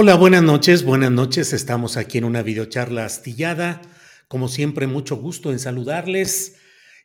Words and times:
Hola, 0.00 0.14
buenas 0.14 0.44
noches, 0.44 0.84
buenas 0.84 1.10
noches. 1.10 1.52
Estamos 1.52 1.96
aquí 1.96 2.18
en 2.18 2.24
una 2.24 2.44
videocharla 2.44 3.04
astillada. 3.04 3.82
Como 4.28 4.46
siempre, 4.46 4.86
mucho 4.86 5.16
gusto 5.16 5.50
en 5.50 5.58
saludarles. 5.58 6.54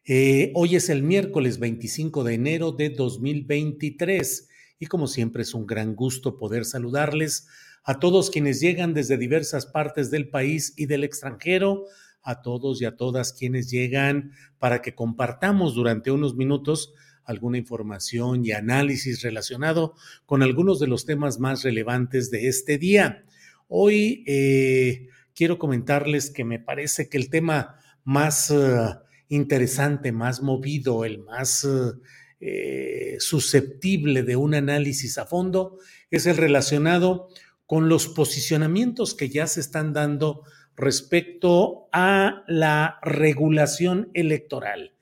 Eh, 0.05 0.52
hoy 0.53 0.75
es 0.75 0.89
el 0.89 1.02
miércoles 1.02 1.58
25 1.58 2.23
de 2.23 2.36
enero 2.36 2.71
de 2.71 2.91
2023 2.91 4.47
y 4.77 4.86
como 4.86 5.08
siempre 5.08 5.41
es 5.41 5.55
un 5.55 5.66
gran 5.66 5.95
gusto 5.95 6.38
poder 6.38 6.66
saludarles 6.66 7.47
a 7.83 7.97
todos 7.97 8.30
quienes 8.30 8.61
llegan 8.61 8.94
desde 8.94 9.17
diversas 9.17 9.66
partes 9.66 10.11
del 10.11 10.30
país 10.30 10.75
y 10.77 10.86
del 10.86 11.03
extranjero, 11.03 11.86
a 12.21 12.44
todos 12.44 12.80
y 12.80 12.86
a 12.86 12.95
todas 12.95 13.33
quienes 13.33 13.71
llegan 13.71 14.33
para 14.59 14.83
que 14.83 14.94
compartamos 14.94 15.73
durante 15.73 16.11
unos 16.11 16.36
minutos 16.36 16.94
alguna 17.26 17.58
información 17.58 18.46
y 18.46 18.52
análisis 18.52 19.22
relacionado 19.22 19.96
con 20.26 20.44
algunos 20.44 20.80
de 20.80 20.88
los 20.88 21.06
temas 21.06 21.40
más 21.40 21.64
relevantes 21.64 22.32
de 22.32 22.48
este 22.48 22.78
día. 22.78 23.24
Hoy 23.68 24.24
eh, 24.28 25.08
quiero 25.36 25.58
comentarles 25.58 26.30
que 26.30 26.44
me 26.44 26.60
parece 26.60 27.10
que 27.10 27.18
el 27.18 27.30
tema 27.30 27.80
más 28.04 28.52
uh, 28.52 29.00
interesante, 29.30 30.12
más 30.12 30.42
movido, 30.42 31.06
el 31.06 31.20
más 31.20 31.68
eh, 32.40 33.16
susceptible 33.20 34.24
de 34.24 34.36
un 34.36 34.54
análisis 34.54 35.18
a 35.18 35.26
fondo 35.26 35.80
es 36.12 36.26
el 36.26 36.36
relacionado 36.36 37.30
con 37.66 37.88
los 37.88 38.08
posicionamientos 38.08 39.16
que 39.16 39.30
ya 39.30 39.48
se 39.48 39.62
están 39.62 39.94
dando 39.94 40.44
respecto 40.76 41.88
a 41.94 42.44
la 42.48 43.00
regulación 43.02 44.10
electoral. 44.14 44.94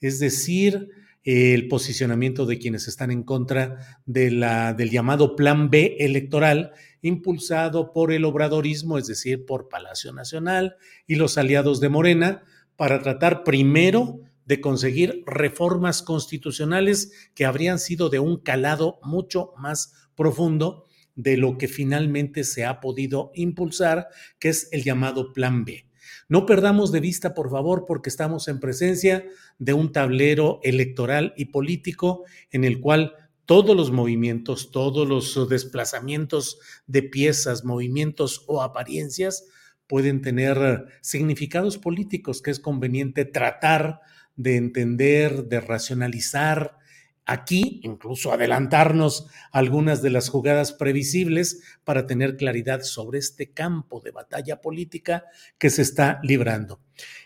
Es 0.00 0.18
decir, 0.18 0.90
el 1.30 1.68
posicionamiento 1.68 2.46
de 2.46 2.58
quienes 2.58 2.88
están 2.88 3.10
en 3.10 3.22
contra 3.22 4.00
de 4.06 4.30
la, 4.30 4.72
del 4.72 4.88
llamado 4.88 5.36
Plan 5.36 5.68
B 5.68 5.98
electoral 6.00 6.72
impulsado 7.02 7.92
por 7.92 8.12
el 8.12 8.24
obradorismo, 8.24 8.96
es 8.96 9.08
decir, 9.08 9.44
por 9.44 9.68
Palacio 9.68 10.10
Nacional 10.14 10.76
y 11.06 11.16
los 11.16 11.36
aliados 11.36 11.80
de 11.80 11.90
Morena, 11.90 12.44
para 12.76 13.02
tratar 13.02 13.44
primero 13.44 14.20
de 14.46 14.62
conseguir 14.62 15.22
reformas 15.26 16.02
constitucionales 16.02 17.12
que 17.34 17.44
habrían 17.44 17.78
sido 17.78 18.08
de 18.08 18.20
un 18.20 18.38
calado 18.38 18.98
mucho 19.02 19.52
más 19.58 20.08
profundo 20.14 20.86
de 21.14 21.36
lo 21.36 21.58
que 21.58 21.68
finalmente 21.68 22.42
se 22.42 22.64
ha 22.64 22.80
podido 22.80 23.32
impulsar, 23.34 24.08
que 24.38 24.48
es 24.48 24.70
el 24.72 24.82
llamado 24.82 25.34
Plan 25.34 25.66
B. 25.66 25.87
No 26.28 26.44
perdamos 26.44 26.92
de 26.92 27.00
vista, 27.00 27.32
por 27.32 27.50
favor, 27.50 27.86
porque 27.86 28.10
estamos 28.10 28.48
en 28.48 28.60
presencia 28.60 29.24
de 29.58 29.72
un 29.72 29.92
tablero 29.92 30.60
electoral 30.62 31.32
y 31.36 31.46
político 31.46 32.24
en 32.50 32.64
el 32.64 32.80
cual 32.80 33.14
todos 33.46 33.74
los 33.74 33.90
movimientos, 33.90 34.70
todos 34.70 35.08
los 35.08 35.48
desplazamientos 35.48 36.58
de 36.86 37.02
piezas, 37.02 37.64
movimientos 37.64 38.44
o 38.46 38.62
apariencias 38.62 39.46
pueden 39.86 40.20
tener 40.20 40.84
significados 41.00 41.78
políticos 41.78 42.42
que 42.42 42.50
es 42.50 42.60
conveniente 42.60 43.24
tratar 43.24 44.00
de 44.36 44.56
entender, 44.56 45.44
de 45.44 45.60
racionalizar, 45.60 46.76
aquí, 47.28 47.80
incluso 47.84 48.32
adelantarnos 48.32 49.26
algunas 49.52 50.00
de 50.02 50.10
las 50.10 50.30
jugadas 50.30 50.72
previsibles 50.72 51.62
para 51.84 52.06
tener 52.06 52.36
claridad 52.36 52.80
sobre 52.80 53.18
este 53.18 53.52
campo 53.52 54.00
de 54.00 54.10
batalla 54.10 54.62
política 54.62 55.26
que 55.58 55.68
se 55.68 55.82
está 55.82 56.20
librando. 56.22 56.80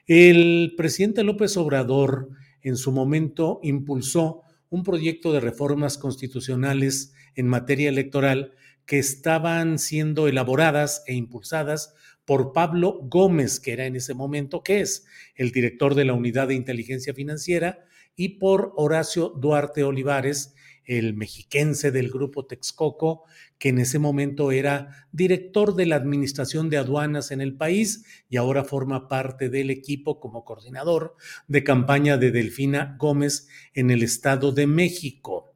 El 0.06 0.74
presidente 0.76 1.22
López 1.22 1.56
Obrador 1.56 2.30
en 2.62 2.76
su 2.76 2.90
momento 2.90 3.60
impulsó 3.62 4.42
un 4.70 4.82
proyecto 4.82 5.32
de 5.32 5.40
reformas 5.40 5.98
constitucionales 5.98 7.14
en 7.36 7.46
materia 7.46 7.88
electoral 7.88 8.52
que 8.84 8.98
estaban 8.98 9.78
siendo 9.78 10.26
elaboradas 10.26 11.04
e 11.06 11.14
impulsadas 11.14 11.94
por 12.24 12.52
Pablo 12.52 12.98
Gómez, 13.02 13.60
que 13.60 13.72
era 13.72 13.86
en 13.86 13.94
ese 13.94 14.14
momento, 14.14 14.64
que 14.64 14.80
es 14.80 15.04
el 15.36 15.52
director 15.52 15.94
de 15.94 16.04
la 16.04 16.14
Unidad 16.14 16.48
de 16.48 16.54
Inteligencia 16.54 17.14
Financiera, 17.14 17.84
y 18.16 18.38
por 18.38 18.72
Horacio 18.76 19.30
Duarte 19.30 19.84
Olivares, 19.84 20.54
el 20.84 21.14
mexiquense 21.14 21.90
del 21.90 22.10
grupo 22.10 22.46
Texcoco, 22.46 23.24
que 23.58 23.68
en 23.68 23.78
ese 23.78 23.98
momento 23.98 24.50
era 24.50 25.06
director 25.12 25.74
de 25.74 25.86
la 25.86 25.96
Administración 25.96 26.68
de 26.70 26.78
Aduanas 26.78 27.30
en 27.30 27.40
el 27.40 27.56
país 27.56 28.04
y 28.28 28.36
ahora 28.36 28.64
forma 28.64 29.08
parte 29.08 29.48
del 29.48 29.70
equipo 29.70 30.18
como 30.18 30.44
coordinador 30.44 31.16
de 31.46 31.62
campaña 31.62 32.16
de 32.16 32.32
Delfina 32.32 32.96
Gómez 32.98 33.48
en 33.74 33.90
el 33.90 34.02
Estado 34.02 34.52
de 34.52 34.66
México. 34.66 35.54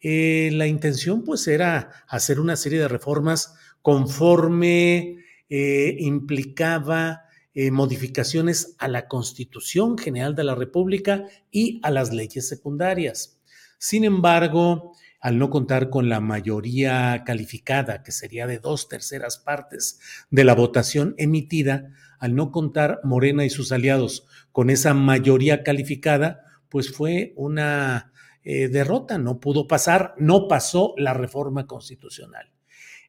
Eh, 0.00 0.50
la 0.52 0.66
intención 0.66 1.24
pues 1.24 1.48
era 1.48 2.04
hacer 2.06 2.38
una 2.38 2.56
serie 2.56 2.78
de 2.78 2.88
reformas 2.88 3.54
conforme 3.80 5.24
eh, 5.48 5.96
implicaba 6.00 7.25
eh, 7.58 7.70
modificaciones 7.70 8.76
a 8.78 8.86
la 8.86 9.08
Constitución 9.08 9.96
General 9.96 10.34
de 10.34 10.44
la 10.44 10.54
República 10.54 11.24
y 11.50 11.80
a 11.82 11.90
las 11.90 12.12
leyes 12.12 12.46
secundarias. 12.46 13.40
Sin 13.78 14.04
embargo, 14.04 14.92
al 15.22 15.38
no 15.38 15.48
contar 15.48 15.88
con 15.88 16.10
la 16.10 16.20
mayoría 16.20 17.22
calificada, 17.24 18.02
que 18.02 18.12
sería 18.12 18.46
de 18.46 18.58
dos 18.58 18.90
terceras 18.90 19.38
partes 19.38 20.00
de 20.28 20.44
la 20.44 20.54
votación 20.54 21.14
emitida, 21.16 21.94
al 22.18 22.34
no 22.34 22.52
contar 22.52 23.00
Morena 23.04 23.42
y 23.46 23.48
sus 23.48 23.72
aliados 23.72 24.26
con 24.52 24.68
esa 24.68 24.92
mayoría 24.92 25.62
calificada, 25.62 26.42
pues 26.68 26.92
fue 26.92 27.32
una 27.36 28.12
eh, 28.44 28.68
derrota, 28.68 29.16
no 29.16 29.40
pudo 29.40 29.66
pasar, 29.66 30.14
no 30.18 30.46
pasó 30.46 30.92
la 30.98 31.14
reforma 31.14 31.66
constitucional. 31.66 32.52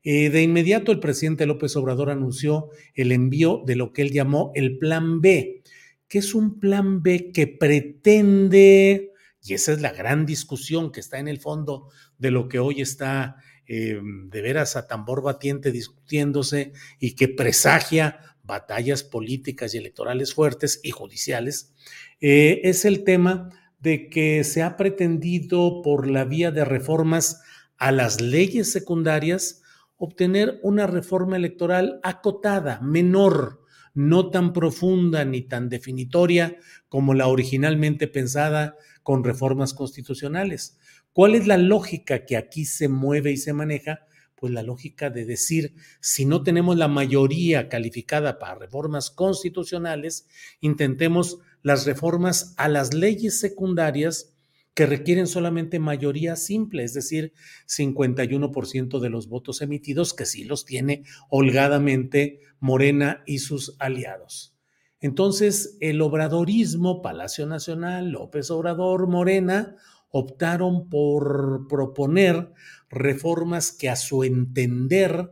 Eh, 0.09 0.29
de 0.29 0.41
inmediato 0.41 0.93
el 0.93 1.01
presidente 1.01 1.45
López 1.45 1.75
Obrador 1.75 2.09
anunció 2.09 2.69
el 2.95 3.11
envío 3.11 3.63
de 3.67 3.75
lo 3.75 3.91
que 3.91 4.03
él 4.03 4.11
llamó 4.11 4.53
el 4.55 4.77
Plan 4.77 5.19
B, 5.19 5.63
que 6.07 6.19
es 6.19 6.33
un 6.33 6.61
Plan 6.61 7.03
B 7.03 7.33
que 7.33 7.45
pretende, 7.45 9.11
y 9.43 9.53
esa 9.53 9.73
es 9.73 9.81
la 9.81 9.91
gran 9.91 10.25
discusión 10.25 10.93
que 10.93 11.01
está 11.01 11.19
en 11.19 11.27
el 11.27 11.41
fondo 11.41 11.89
de 12.17 12.31
lo 12.31 12.47
que 12.47 12.57
hoy 12.57 12.79
está 12.79 13.35
eh, 13.67 13.99
de 14.01 14.41
veras 14.41 14.77
a 14.77 14.87
tambor 14.87 15.21
batiente 15.21 15.73
discutiéndose 15.73 16.71
y 17.01 17.15
que 17.15 17.27
presagia 17.27 18.21
batallas 18.43 19.03
políticas 19.03 19.75
y 19.75 19.79
electorales 19.79 20.33
fuertes 20.33 20.79
y 20.83 20.91
judiciales, 20.91 21.73
eh, 22.21 22.61
es 22.63 22.85
el 22.85 23.03
tema 23.03 23.49
de 23.81 24.07
que 24.07 24.45
se 24.45 24.63
ha 24.63 24.77
pretendido 24.77 25.81
por 25.81 26.07
la 26.07 26.23
vía 26.23 26.51
de 26.51 26.63
reformas 26.63 27.41
a 27.75 27.91
las 27.91 28.21
leyes 28.21 28.71
secundarias 28.71 29.63
obtener 29.97 30.59
una 30.63 30.87
reforma 30.87 31.35
electoral 31.35 31.99
acotada, 32.03 32.79
menor, 32.81 33.61
no 33.93 34.29
tan 34.29 34.53
profunda 34.53 35.25
ni 35.25 35.41
tan 35.41 35.69
definitoria 35.69 36.57
como 36.87 37.15
la 37.15 37.27
originalmente 37.27 38.07
pensada 38.07 38.75
con 39.01 39.23
reformas 39.23 39.73
constitucionales. 39.73 40.77
¿Cuál 41.13 41.33
es 41.33 41.47
la 41.47 41.57
lógica 41.57 42.25
que 42.25 42.37
aquí 42.37 42.65
se 42.65 42.89
mueve 42.89 43.31
y 43.31 43.37
se 43.37 43.53
maneja? 43.53 44.01
Pues 44.35 44.53
la 44.53 44.61
lógica 44.61 45.09
de 45.09 45.25
decir, 45.25 45.73
si 45.99 46.25
no 46.25 46.43
tenemos 46.43 46.77
la 46.77 46.87
mayoría 46.87 47.69
calificada 47.69 48.37
para 48.37 48.53
reformas 48.53 49.09
constitucionales, 49.09 50.27
intentemos 50.61 51.39
las 51.63 51.87
reformas 51.87 52.53
a 52.57 52.67
las 52.67 52.93
leyes 52.93 53.39
secundarias 53.39 54.36
que 54.77 54.85
requieren 54.85 55.25
solamente 55.25 55.79
mayoría 55.79 56.35
simple, 56.35 56.83
es 56.83 56.93
decir, 56.93 57.33
51% 57.65 58.99
de 58.99 59.09
los 59.09 59.27
votos 59.27 59.63
emitidos, 59.63 60.13
que 60.13 60.27
sí 60.27 60.43
los 60.43 60.65
tiene 60.65 61.01
holgadamente 61.31 62.41
Morena 62.59 63.23
y 63.25 63.39
sus 63.39 63.75
aliados. 63.79 64.55
Entonces, 64.99 65.79
el 65.81 65.99
obradorismo, 65.99 67.01
Palacio 67.01 67.47
Nacional, 67.47 68.11
López 68.11 68.51
Obrador, 68.51 69.07
Morena, 69.07 69.77
optaron 70.11 70.89
por 70.89 71.65
proponer 71.67 72.53
reformas 72.87 73.71
que 73.71 73.89
a 73.89 73.95
su 73.95 74.23
entender 74.23 75.31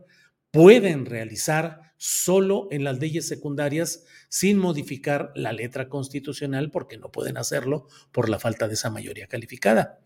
pueden 0.50 1.06
realizar 1.06 1.85
solo 1.96 2.68
en 2.70 2.84
las 2.84 2.98
leyes 2.98 3.26
secundarias 3.26 4.04
sin 4.28 4.58
modificar 4.58 5.32
la 5.34 5.52
letra 5.52 5.88
constitucional 5.88 6.70
porque 6.70 6.98
no 6.98 7.10
pueden 7.10 7.36
hacerlo 7.36 7.88
por 8.12 8.28
la 8.28 8.38
falta 8.38 8.68
de 8.68 8.74
esa 8.74 8.90
mayoría 8.90 9.26
calificada. 9.26 10.00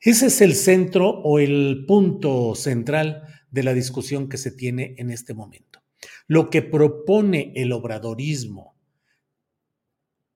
Ese 0.00 0.26
es 0.26 0.40
el 0.40 0.54
centro 0.54 1.10
o 1.10 1.38
el 1.38 1.84
punto 1.86 2.54
central 2.54 3.24
de 3.50 3.62
la 3.62 3.74
discusión 3.74 4.28
que 4.28 4.38
se 4.38 4.50
tiene 4.50 4.94
en 4.98 5.10
este 5.10 5.34
momento. 5.34 5.82
Lo 6.26 6.48
que 6.48 6.62
propone 6.62 7.52
el 7.56 7.72
obradorismo 7.72 8.76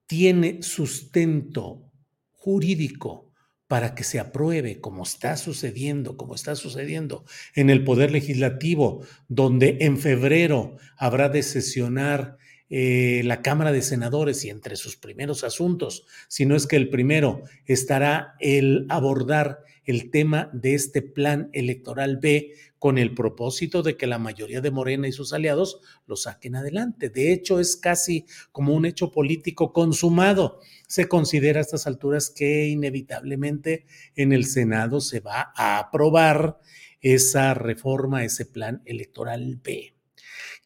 tiene 0.06 0.62
sustento 0.62 1.90
jurídico 2.32 3.32
para 3.66 3.94
que 3.94 4.04
se 4.04 4.20
apruebe, 4.20 4.80
como 4.80 5.02
está 5.04 5.36
sucediendo, 5.36 6.16
como 6.16 6.34
está 6.34 6.54
sucediendo 6.54 7.24
en 7.54 7.70
el 7.70 7.84
Poder 7.84 8.10
Legislativo, 8.10 9.04
donde 9.28 9.78
en 9.80 9.98
febrero 9.98 10.76
habrá 10.96 11.28
de 11.28 11.42
sesionar 11.42 12.36
eh, 12.70 13.22
la 13.24 13.42
Cámara 13.42 13.72
de 13.72 13.82
Senadores 13.82 14.44
y 14.44 14.50
entre 14.50 14.76
sus 14.76 14.96
primeros 14.96 15.44
asuntos, 15.44 16.06
si 16.28 16.46
no 16.46 16.56
es 16.56 16.66
que 16.66 16.76
el 16.76 16.88
primero 16.88 17.42
estará 17.66 18.34
el 18.40 18.86
abordar 18.88 19.60
el 19.84 20.10
tema 20.10 20.50
de 20.52 20.74
este 20.74 21.02
plan 21.02 21.50
electoral 21.52 22.18
B 22.18 22.52
con 22.78 22.98
el 22.98 23.14
propósito 23.14 23.82
de 23.82 23.96
que 23.96 24.06
la 24.06 24.18
mayoría 24.18 24.60
de 24.60 24.70
Morena 24.70 25.08
y 25.08 25.12
sus 25.12 25.32
aliados 25.32 25.80
lo 26.06 26.16
saquen 26.16 26.54
adelante. 26.54 27.08
De 27.08 27.32
hecho, 27.32 27.58
es 27.58 27.76
casi 27.76 28.26
como 28.52 28.74
un 28.74 28.84
hecho 28.84 29.10
político 29.10 29.72
consumado. 29.72 30.60
Se 30.86 31.08
considera 31.08 31.60
a 31.60 31.62
estas 31.62 31.86
alturas 31.86 32.28
que 32.28 32.68
inevitablemente 32.68 33.86
en 34.16 34.32
el 34.32 34.44
Senado 34.44 35.00
se 35.00 35.20
va 35.20 35.52
a 35.56 35.78
aprobar 35.78 36.58
esa 37.00 37.54
reforma, 37.54 38.24
ese 38.24 38.46
plan 38.46 38.82
electoral 38.84 39.60
B. 39.62 39.94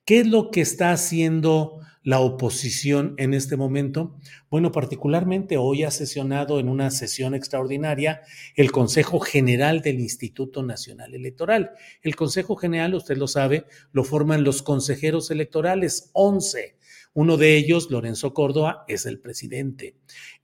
¿Qué 0.05 0.21
es 0.21 0.27
lo 0.27 0.51
que 0.51 0.63
está 0.63 0.91
haciendo 0.91 1.81
la 2.09 2.21
oposición 2.21 3.13
en 3.19 3.35
este 3.35 3.59
momento? 3.59 4.17
Bueno, 4.49 4.73
particularmente 4.73 5.59
hoy 5.59 5.83
ha 5.83 5.91
sesionado 5.91 6.59
en 6.59 6.71
una 6.71 6.91
sesión 6.91 7.35
extraordinaria 7.35 8.23
el 8.57 8.73
Consejo 8.73 9.21
General 9.21 9.83
del 9.83 10.01
Instituto 10.01 10.63
Nacional 10.63 11.15
Electoral. 11.15 11.73
El 12.01 12.17
Consejo 12.17 12.57
General, 12.57 12.95
usted 12.95 13.19
lo 13.19 13.29
sabe, 13.29 13.67
lo 13.93 14.05
forman 14.05 14.43
los 14.43 14.63
consejeros 14.63 15.31
electorales, 15.31 16.09
11. 16.15 16.77
Uno 17.13 17.37
de 17.37 17.59
ellos, 17.59 17.91
Lorenzo 17.91 18.33
Córdoba, 18.33 18.87
es 18.89 19.05
el 19.05 19.21
presidente. 19.21 19.95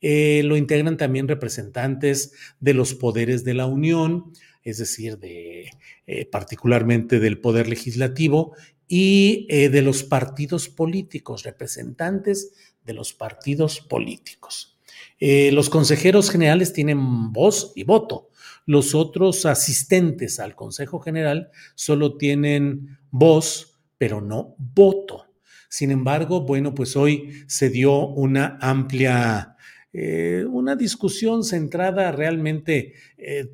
Eh, 0.02 0.42
lo 0.44 0.58
integran 0.58 0.98
también 0.98 1.28
representantes 1.28 2.34
de 2.60 2.74
los 2.74 2.92
poderes 2.92 3.42
de 3.42 3.54
la 3.54 3.64
Unión, 3.64 4.32
es 4.64 4.76
decir, 4.76 5.16
de, 5.18 5.70
eh, 6.06 6.26
particularmente 6.26 7.20
del 7.20 7.40
Poder 7.40 7.68
Legislativo 7.68 8.54
y 8.88 9.46
eh, 9.48 9.68
de 9.68 9.82
los 9.82 10.02
partidos 10.02 10.68
políticos, 10.68 11.42
representantes 11.42 12.52
de 12.84 12.92
los 12.92 13.12
partidos 13.12 13.80
políticos. 13.80 14.78
Eh, 15.18 15.50
los 15.52 15.70
consejeros 15.70 16.30
generales 16.30 16.72
tienen 16.72 17.32
voz 17.32 17.72
y 17.74 17.84
voto. 17.84 18.28
Los 18.66 18.94
otros 18.94 19.46
asistentes 19.46 20.40
al 20.40 20.54
Consejo 20.54 21.00
General 21.00 21.50
solo 21.74 22.16
tienen 22.16 22.98
voz, 23.10 23.78
pero 23.98 24.20
no 24.20 24.54
voto. 24.58 25.26
Sin 25.68 25.90
embargo, 25.90 26.42
bueno, 26.42 26.74
pues 26.74 26.96
hoy 26.96 27.44
se 27.46 27.68
dio 27.68 28.06
una 28.06 28.58
amplia, 28.60 29.56
eh, 29.92 30.44
una 30.48 30.76
discusión 30.76 31.42
centrada 31.42 32.12
realmente, 32.12 32.94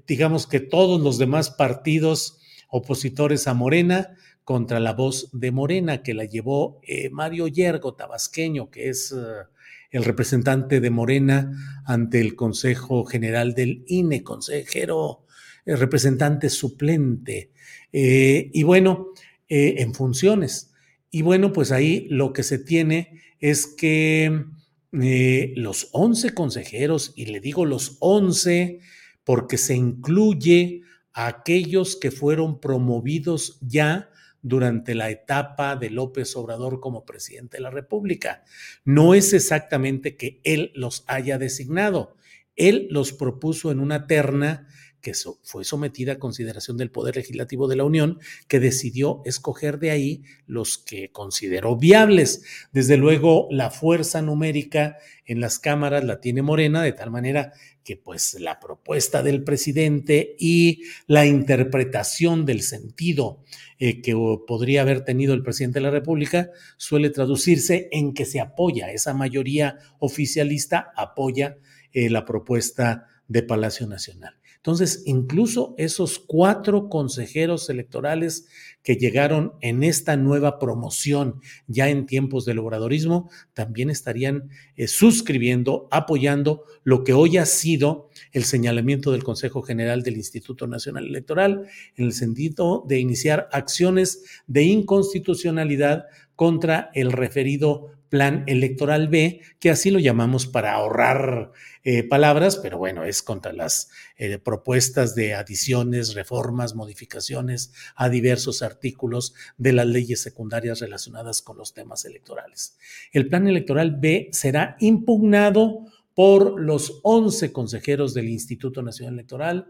digamos 0.06 0.46
que 0.46 0.60
todos 0.60 1.00
los 1.00 1.18
demás 1.18 1.50
partidos 1.50 2.40
opositores 2.68 3.46
a 3.46 3.54
Morena 3.54 4.16
contra 4.50 4.80
la 4.80 4.94
voz 4.94 5.30
de 5.32 5.52
Morena, 5.52 6.02
que 6.02 6.12
la 6.12 6.24
llevó 6.24 6.80
eh, 6.82 7.08
Mario 7.10 7.46
Yergo, 7.46 7.94
tabasqueño, 7.94 8.68
que 8.68 8.88
es 8.88 9.12
eh, 9.12 9.44
el 9.92 10.02
representante 10.02 10.80
de 10.80 10.90
Morena 10.90 11.52
ante 11.84 12.20
el 12.20 12.34
Consejo 12.34 13.04
General 13.04 13.54
del 13.54 13.84
INE, 13.86 14.24
consejero, 14.24 15.24
el 15.64 15.78
representante 15.78 16.50
suplente, 16.50 17.52
eh, 17.92 18.50
y 18.52 18.64
bueno, 18.64 19.12
en 19.48 19.94
funciones. 19.94 20.72
Y 21.12 21.22
bueno, 21.22 21.52
pues 21.52 21.70
ahí 21.70 22.08
lo 22.10 22.32
que 22.32 22.42
se 22.42 22.58
tiene 22.58 23.20
es 23.38 23.68
que 23.68 24.46
los 24.90 25.90
11 25.92 26.34
consejeros, 26.34 27.12
y 27.14 27.26
le 27.26 27.38
digo 27.38 27.66
los 27.66 27.98
11 28.00 28.80
porque 29.22 29.58
se 29.58 29.76
incluye 29.76 30.82
a 31.12 31.28
aquellos 31.28 31.94
que 31.94 32.10
fueron 32.10 32.60
promovidos 32.60 33.56
ya 33.60 34.10
durante 34.42 34.94
la 34.94 35.10
etapa 35.10 35.76
de 35.76 35.90
López 35.90 36.34
Obrador 36.36 36.80
como 36.80 37.04
presidente 37.04 37.58
de 37.58 37.62
la 37.62 37.70
República. 37.70 38.44
No 38.84 39.14
es 39.14 39.32
exactamente 39.32 40.16
que 40.16 40.40
él 40.44 40.72
los 40.74 41.04
haya 41.06 41.38
designado, 41.38 42.16
él 42.56 42.88
los 42.90 43.12
propuso 43.12 43.70
en 43.70 43.80
una 43.80 44.06
terna 44.06 44.68
que 45.00 45.12
fue 45.42 45.64
sometida 45.64 46.12
a 46.12 46.18
consideración 46.18 46.76
del 46.76 46.90
Poder 46.90 47.16
Legislativo 47.16 47.68
de 47.68 47.76
la 47.76 47.84
Unión, 47.84 48.18
que 48.48 48.60
decidió 48.60 49.22
escoger 49.24 49.78
de 49.78 49.90
ahí 49.90 50.22
los 50.46 50.78
que 50.78 51.10
consideró 51.10 51.76
viables. 51.76 52.42
Desde 52.72 52.96
luego, 52.96 53.48
la 53.50 53.70
fuerza 53.70 54.22
numérica 54.22 54.96
en 55.24 55.40
las 55.40 55.58
cámaras 55.58 56.04
la 56.04 56.20
tiene 56.20 56.42
Morena, 56.42 56.82
de 56.82 56.92
tal 56.92 57.10
manera 57.10 57.52
que 57.84 57.96
pues 57.96 58.34
la 58.38 58.60
propuesta 58.60 59.22
del 59.22 59.42
presidente 59.42 60.36
y 60.38 60.82
la 61.06 61.26
interpretación 61.26 62.44
del 62.44 62.62
sentido 62.62 63.42
eh, 63.78 64.02
que 64.02 64.14
podría 64.46 64.82
haber 64.82 65.04
tenido 65.04 65.32
el 65.32 65.42
presidente 65.42 65.78
de 65.78 65.84
la 65.84 65.90
República 65.90 66.50
suele 66.76 67.10
traducirse 67.10 67.88
en 67.92 68.12
que 68.12 68.26
se 68.26 68.40
apoya, 68.40 68.90
esa 68.90 69.14
mayoría 69.14 69.78
oficialista 69.98 70.92
apoya 70.96 71.56
eh, 71.92 72.10
la 72.10 72.24
propuesta 72.24 73.06
de 73.26 73.42
Palacio 73.42 73.86
Nacional. 73.86 74.39
Entonces, 74.60 75.04
incluso 75.06 75.74
esos 75.78 76.18
cuatro 76.18 76.90
consejeros 76.90 77.70
electorales 77.70 78.46
que 78.82 78.96
llegaron 78.96 79.54
en 79.62 79.82
esta 79.82 80.18
nueva 80.18 80.58
promoción 80.58 81.40
ya 81.66 81.88
en 81.88 82.04
tiempos 82.04 82.44
del 82.44 82.58
obradorismo, 82.58 83.30
también 83.54 83.88
estarían 83.88 84.50
eh, 84.76 84.86
suscribiendo, 84.86 85.88
apoyando 85.90 86.64
lo 86.84 87.04
que 87.04 87.14
hoy 87.14 87.38
ha 87.38 87.46
sido 87.46 88.10
el 88.32 88.44
señalamiento 88.44 89.12
del 89.12 89.24
Consejo 89.24 89.62
General 89.62 90.02
del 90.02 90.18
Instituto 90.18 90.66
Nacional 90.66 91.06
Electoral 91.06 91.66
en 91.96 92.04
el 92.04 92.12
sentido 92.12 92.84
de 92.86 92.98
iniciar 92.98 93.48
acciones 93.52 94.42
de 94.46 94.64
inconstitucionalidad 94.64 96.04
contra 96.36 96.90
el 96.92 97.12
referido 97.12 97.92
Plan 98.10 98.44
Electoral 98.48 99.08
B, 99.08 99.40
que 99.60 99.70
así 99.70 99.90
lo 99.90 100.00
llamamos 100.00 100.46
para 100.46 100.74
ahorrar 100.74 101.52
eh, 101.84 102.02
palabras, 102.02 102.58
pero 102.58 102.76
bueno, 102.76 103.04
es 103.04 103.22
contra 103.22 103.52
las 103.52 103.88
eh, 104.16 104.36
propuestas 104.38 105.14
de 105.14 105.34
adiciones, 105.34 106.14
reformas, 106.14 106.74
modificaciones 106.74 107.72
a 107.94 108.08
diversos 108.08 108.62
artículos 108.62 109.32
de 109.56 109.72
las 109.72 109.86
leyes 109.86 110.20
secundarias 110.20 110.80
relacionadas 110.80 111.40
con 111.40 111.56
los 111.56 111.72
temas 111.72 112.04
electorales. 112.04 112.76
El 113.12 113.28
Plan 113.28 113.46
Electoral 113.46 113.96
B 113.98 114.28
será 114.32 114.76
impugnado 114.80 115.86
por 116.14 116.60
los 116.60 117.00
11 117.04 117.52
consejeros 117.52 118.12
del 118.12 118.28
Instituto 118.28 118.82
Nacional 118.82 119.14
Electoral, 119.14 119.66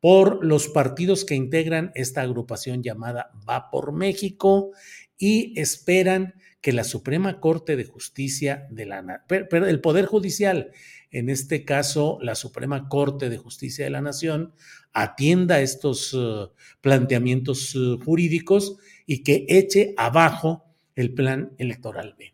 por 0.00 0.44
los 0.44 0.66
partidos 0.66 1.24
que 1.24 1.36
integran 1.36 1.92
esta 1.94 2.22
agrupación 2.22 2.82
llamada 2.82 3.30
Va 3.48 3.70
por 3.70 3.92
México 3.92 4.72
y 5.16 5.52
esperan 5.60 6.34
que 6.62 6.72
la 6.72 6.84
Suprema 6.84 7.40
Corte 7.40 7.76
de 7.76 7.84
Justicia 7.84 8.66
de 8.70 8.86
la 8.86 9.24
pero 9.28 9.66
el 9.66 9.80
Poder 9.80 10.06
Judicial, 10.06 10.70
en 11.10 11.28
este 11.28 11.64
caso 11.64 12.18
la 12.22 12.36
Suprema 12.36 12.88
Corte 12.88 13.28
de 13.28 13.36
Justicia 13.36 13.84
de 13.84 13.90
la 13.90 14.00
Nación, 14.00 14.54
atienda 14.92 15.60
estos 15.60 16.14
uh, 16.14 16.52
planteamientos 16.80 17.74
uh, 17.74 17.98
jurídicos 18.02 18.76
y 19.04 19.24
que 19.24 19.44
eche 19.48 19.92
abajo 19.96 20.64
el 20.94 21.12
plan 21.12 21.52
electoral 21.58 22.14
B. 22.16 22.31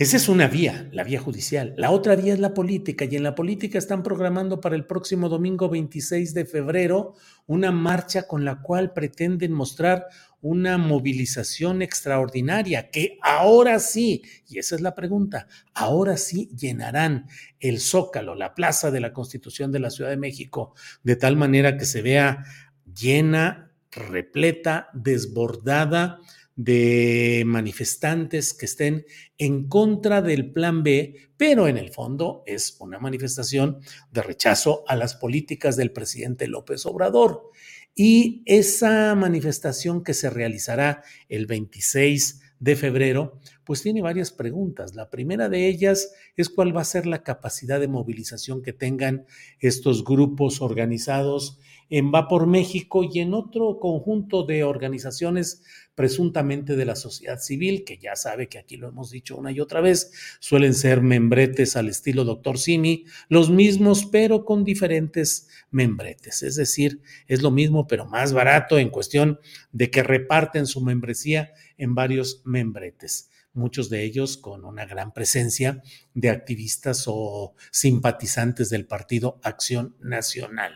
Esa 0.00 0.16
es 0.16 0.30
una 0.30 0.48
vía, 0.48 0.88
la 0.92 1.04
vía 1.04 1.20
judicial. 1.20 1.74
La 1.76 1.90
otra 1.90 2.16
vía 2.16 2.32
es 2.32 2.40
la 2.40 2.54
política 2.54 3.04
y 3.04 3.16
en 3.16 3.22
la 3.22 3.34
política 3.34 3.76
están 3.76 4.02
programando 4.02 4.58
para 4.58 4.74
el 4.74 4.86
próximo 4.86 5.28
domingo 5.28 5.68
26 5.68 6.32
de 6.32 6.46
febrero 6.46 7.16
una 7.46 7.70
marcha 7.70 8.26
con 8.26 8.46
la 8.46 8.62
cual 8.62 8.94
pretenden 8.94 9.52
mostrar 9.52 10.06
una 10.40 10.78
movilización 10.78 11.82
extraordinaria 11.82 12.90
que 12.90 13.18
ahora 13.20 13.78
sí, 13.78 14.22
y 14.48 14.58
esa 14.58 14.74
es 14.74 14.80
la 14.80 14.94
pregunta, 14.94 15.48
ahora 15.74 16.16
sí 16.16 16.48
llenarán 16.56 17.26
el 17.58 17.78
zócalo, 17.78 18.34
la 18.34 18.54
plaza 18.54 18.90
de 18.90 19.00
la 19.00 19.12
Constitución 19.12 19.70
de 19.70 19.80
la 19.80 19.90
Ciudad 19.90 20.08
de 20.08 20.16
México, 20.16 20.72
de 21.02 21.16
tal 21.16 21.36
manera 21.36 21.76
que 21.76 21.84
se 21.84 22.00
vea 22.00 22.46
llena, 22.86 23.70
repleta, 23.90 24.88
desbordada 24.94 26.20
de 26.62 27.42
manifestantes 27.46 28.52
que 28.52 28.66
estén 28.66 29.06
en 29.38 29.66
contra 29.66 30.20
del 30.20 30.52
plan 30.52 30.82
B, 30.82 31.30
pero 31.38 31.68
en 31.68 31.78
el 31.78 31.90
fondo 31.90 32.42
es 32.44 32.76
una 32.80 32.98
manifestación 32.98 33.78
de 34.12 34.20
rechazo 34.20 34.84
a 34.86 34.94
las 34.94 35.14
políticas 35.14 35.76
del 35.76 35.90
presidente 35.90 36.48
López 36.48 36.84
Obrador. 36.84 37.48
Y 37.94 38.42
esa 38.44 39.14
manifestación 39.14 40.04
que 40.04 40.12
se 40.12 40.28
realizará 40.28 41.02
el 41.30 41.46
26 41.46 42.42
de 42.58 42.76
febrero, 42.76 43.40
pues 43.64 43.82
tiene 43.82 44.02
varias 44.02 44.32
preguntas. 44.32 44.94
La 44.94 45.10
primera 45.10 45.48
de 45.48 45.68
ellas 45.68 46.12
es 46.36 46.48
cuál 46.48 46.76
va 46.76 46.80
a 46.80 46.84
ser 46.84 47.06
la 47.06 47.22
capacidad 47.22 47.80
de 47.80 47.88
movilización 47.88 48.62
que 48.62 48.72
tengan 48.72 49.26
estos 49.58 50.04
grupos 50.04 50.60
organizados 50.60 51.58
en 51.90 52.12
Va 52.12 52.28
por 52.28 52.46
México 52.46 53.02
y 53.02 53.18
en 53.18 53.34
otro 53.34 53.78
conjunto 53.80 54.44
de 54.44 54.62
organizaciones 54.62 55.64
presuntamente 55.96 56.76
de 56.76 56.84
la 56.84 56.94
sociedad 56.94 57.40
civil, 57.40 57.84
que 57.84 57.98
ya 57.98 58.14
sabe 58.14 58.48
que 58.48 58.58
aquí 58.58 58.76
lo 58.76 58.88
hemos 58.88 59.10
dicho 59.10 59.36
una 59.36 59.50
y 59.50 59.60
otra 59.60 59.80
vez, 59.80 60.12
suelen 60.38 60.72
ser 60.72 61.02
membretes 61.02 61.76
al 61.76 61.88
estilo 61.88 62.24
doctor 62.24 62.58
Simi, 62.58 63.04
los 63.28 63.50
mismos 63.50 64.06
pero 64.06 64.44
con 64.44 64.64
diferentes 64.64 65.48
membretes, 65.70 66.42
es 66.42 66.54
decir, 66.54 67.02
es 67.26 67.42
lo 67.42 67.50
mismo 67.50 67.86
pero 67.86 68.06
más 68.06 68.32
barato 68.32 68.78
en 68.78 68.88
cuestión 68.88 69.40
de 69.72 69.90
que 69.90 70.02
reparten 70.02 70.66
su 70.66 70.80
membresía 70.80 71.52
en 71.76 71.94
varios 71.94 72.40
membretes 72.44 73.29
muchos 73.52 73.90
de 73.90 74.04
ellos 74.04 74.36
con 74.36 74.64
una 74.64 74.86
gran 74.86 75.12
presencia 75.12 75.82
de 76.14 76.30
activistas 76.30 77.04
o 77.06 77.54
simpatizantes 77.70 78.70
del 78.70 78.86
partido 78.86 79.40
Acción 79.42 79.96
Nacional. 80.00 80.72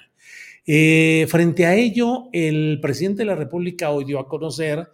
Eh, 0.66 1.26
frente 1.28 1.66
a 1.66 1.74
ello, 1.74 2.28
el 2.32 2.78
presidente 2.80 3.18
de 3.18 3.26
la 3.26 3.34
República 3.34 3.90
hoy 3.90 4.04
dio 4.04 4.18
a 4.18 4.28
conocer 4.28 4.88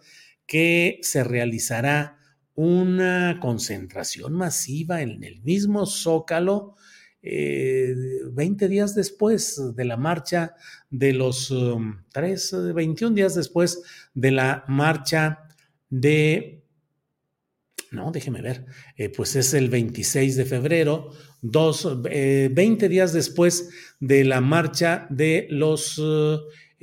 que 0.45 0.99
se 1.01 1.23
realizará 1.23 2.17
una 2.55 3.39
concentración 3.41 4.33
masiva 4.33 5.01
en 5.01 5.23
el 5.23 5.41
mismo 5.41 5.85
Zócalo 5.85 6.75
20 7.23 8.65
eh, 8.65 8.67
días 8.67 8.95
después 8.95 9.75
de 9.75 9.85
la 9.85 9.95
marcha 9.95 10.55
de 10.89 11.13
los 11.13 11.51
um, 11.51 12.01
tres, 12.11 12.51
21 12.51 13.15
días 13.15 13.35
después 13.35 13.83
de 14.13 14.31
la 14.31 14.65
marcha 14.67 15.47
de 15.89 16.60
no, 17.91 18.11
déjeme 18.11 18.41
ver, 18.41 18.65
eh, 18.95 19.09
pues 19.09 19.35
es 19.35 19.53
el 19.53 19.69
26 19.69 20.35
de 20.37 20.45
febrero, 20.45 21.11
dos, 21.41 22.01
20 22.01 22.89
días 22.89 23.13
después 23.13 23.69
de 23.99 24.23
la 24.23 24.41
marcha 24.41 25.07
de 25.09 25.47
los 25.49 26.01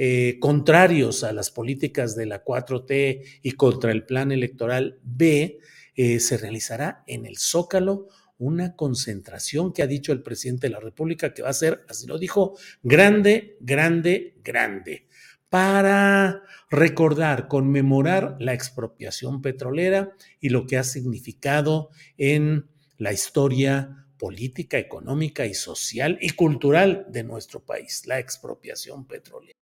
eh, 0.00 0.37
contrarios 0.38 1.25
a 1.25 1.33
las 1.33 1.50
políticas 1.50 2.15
de 2.15 2.27
la 2.27 2.45
4T 2.45 3.41
y 3.43 3.50
contra 3.53 3.91
el 3.91 4.05
plan 4.05 4.31
electoral 4.31 5.00
B, 5.03 5.59
eh, 5.97 6.21
se 6.21 6.37
realizará 6.37 7.03
en 7.09 7.27
el 7.27 7.37
Zócalo 7.37 8.07
una 8.38 8.77
concentración 8.77 9.73
que 9.73 9.83
ha 9.83 9.88
dicho 9.88 10.12
el 10.12 10.23
presidente 10.23 10.69
de 10.69 10.75
la 10.75 10.79
República 10.79 11.35
que 11.35 11.43
va 11.43 11.49
a 11.49 11.53
ser, 11.53 11.85
así 11.88 12.07
lo 12.07 12.17
dijo, 12.17 12.57
grande, 12.85 13.57
grande, 13.59 14.37
grande, 14.45 15.09
para 15.49 16.43
recordar, 16.71 17.49
conmemorar 17.49 18.37
la 18.40 18.52
expropiación 18.52 19.40
petrolera 19.40 20.12
y 20.40 20.50
lo 20.50 20.67
que 20.67 20.76
ha 20.76 20.85
significado 20.85 21.90
en 22.17 22.69
la 22.99 23.12
historia 23.12 24.07
política, 24.19 24.78
económica 24.78 25.47
y 25.47 25.55
social 25.55 26.19
y 26.21 26.31
cultural 26.31 27.07
de 27.09 27.23
nuestro 27.23 27.61
país, 27.61 28.07
la 28.07 28.19
expropiación 28.19 29.07
petrolera. 29.07 29.55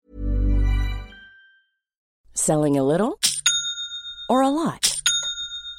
Selling 2.34 2.78
a 2.78 2.84
little 2.84 3.18
or 4.30 4.44
a 4.44 4.50
lot? 4.50 4.95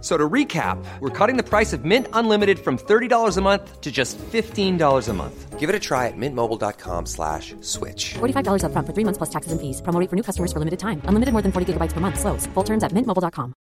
So 0.00 0.16
to 0.16 0.28
recap, 0.28 0.78
we're 1.00 1.10
cutting 1.10 1.36
the 1.36 1.42
price 1.42 1.72
of 1.72 1.84
Mint 1.84 2.06
Unlimited 2.12 2.60
from 2.60 2.78
$30 2.78 3.36
a 3.36 3.40
month 3.40 3.80
to 3.80 3.90
just 3.90 4.16
$15 4.18 5.08
a 5.08 5.12
month. 5.12 5.58
Give 5.58 5.68
it 5.68 5.74
a 5.74 5.80
try 5.80 6.06
at 6.06 6.16
mintmobile.com 6.16 7.06
slash 7.06 7.56
switch. 7.62 8.14
$45 8.20 8.62
up 8.62 8.70
front 8.70 8.86
for 8.86 8.92
three 8.92 9.02
months 9.02 9.18
plus 9.18 9.30
taxes 9.30 9.50
and 9.50 9.60
fees. 9.60 9.82
Promo 9.82 10.08
for 10.08 10.14
new 10.14 10.22
customers 10.22 10.52
for 10.52 10.60
limited 10.60 10.78
time. 10.78 11.02
Unlimited 11.06 11.32
more 11.32 11.42
than 11.42 11.50
40 11.50 11.72
gigabytes 11.72 11.94
per 11.94 11.98
month. 11.98 12.20
Slows. 12.20 12.46
Full 12.54 12.62
terms 12.62 12.84
at 12.84 12.92
mintmobile.com. 12.92 13.54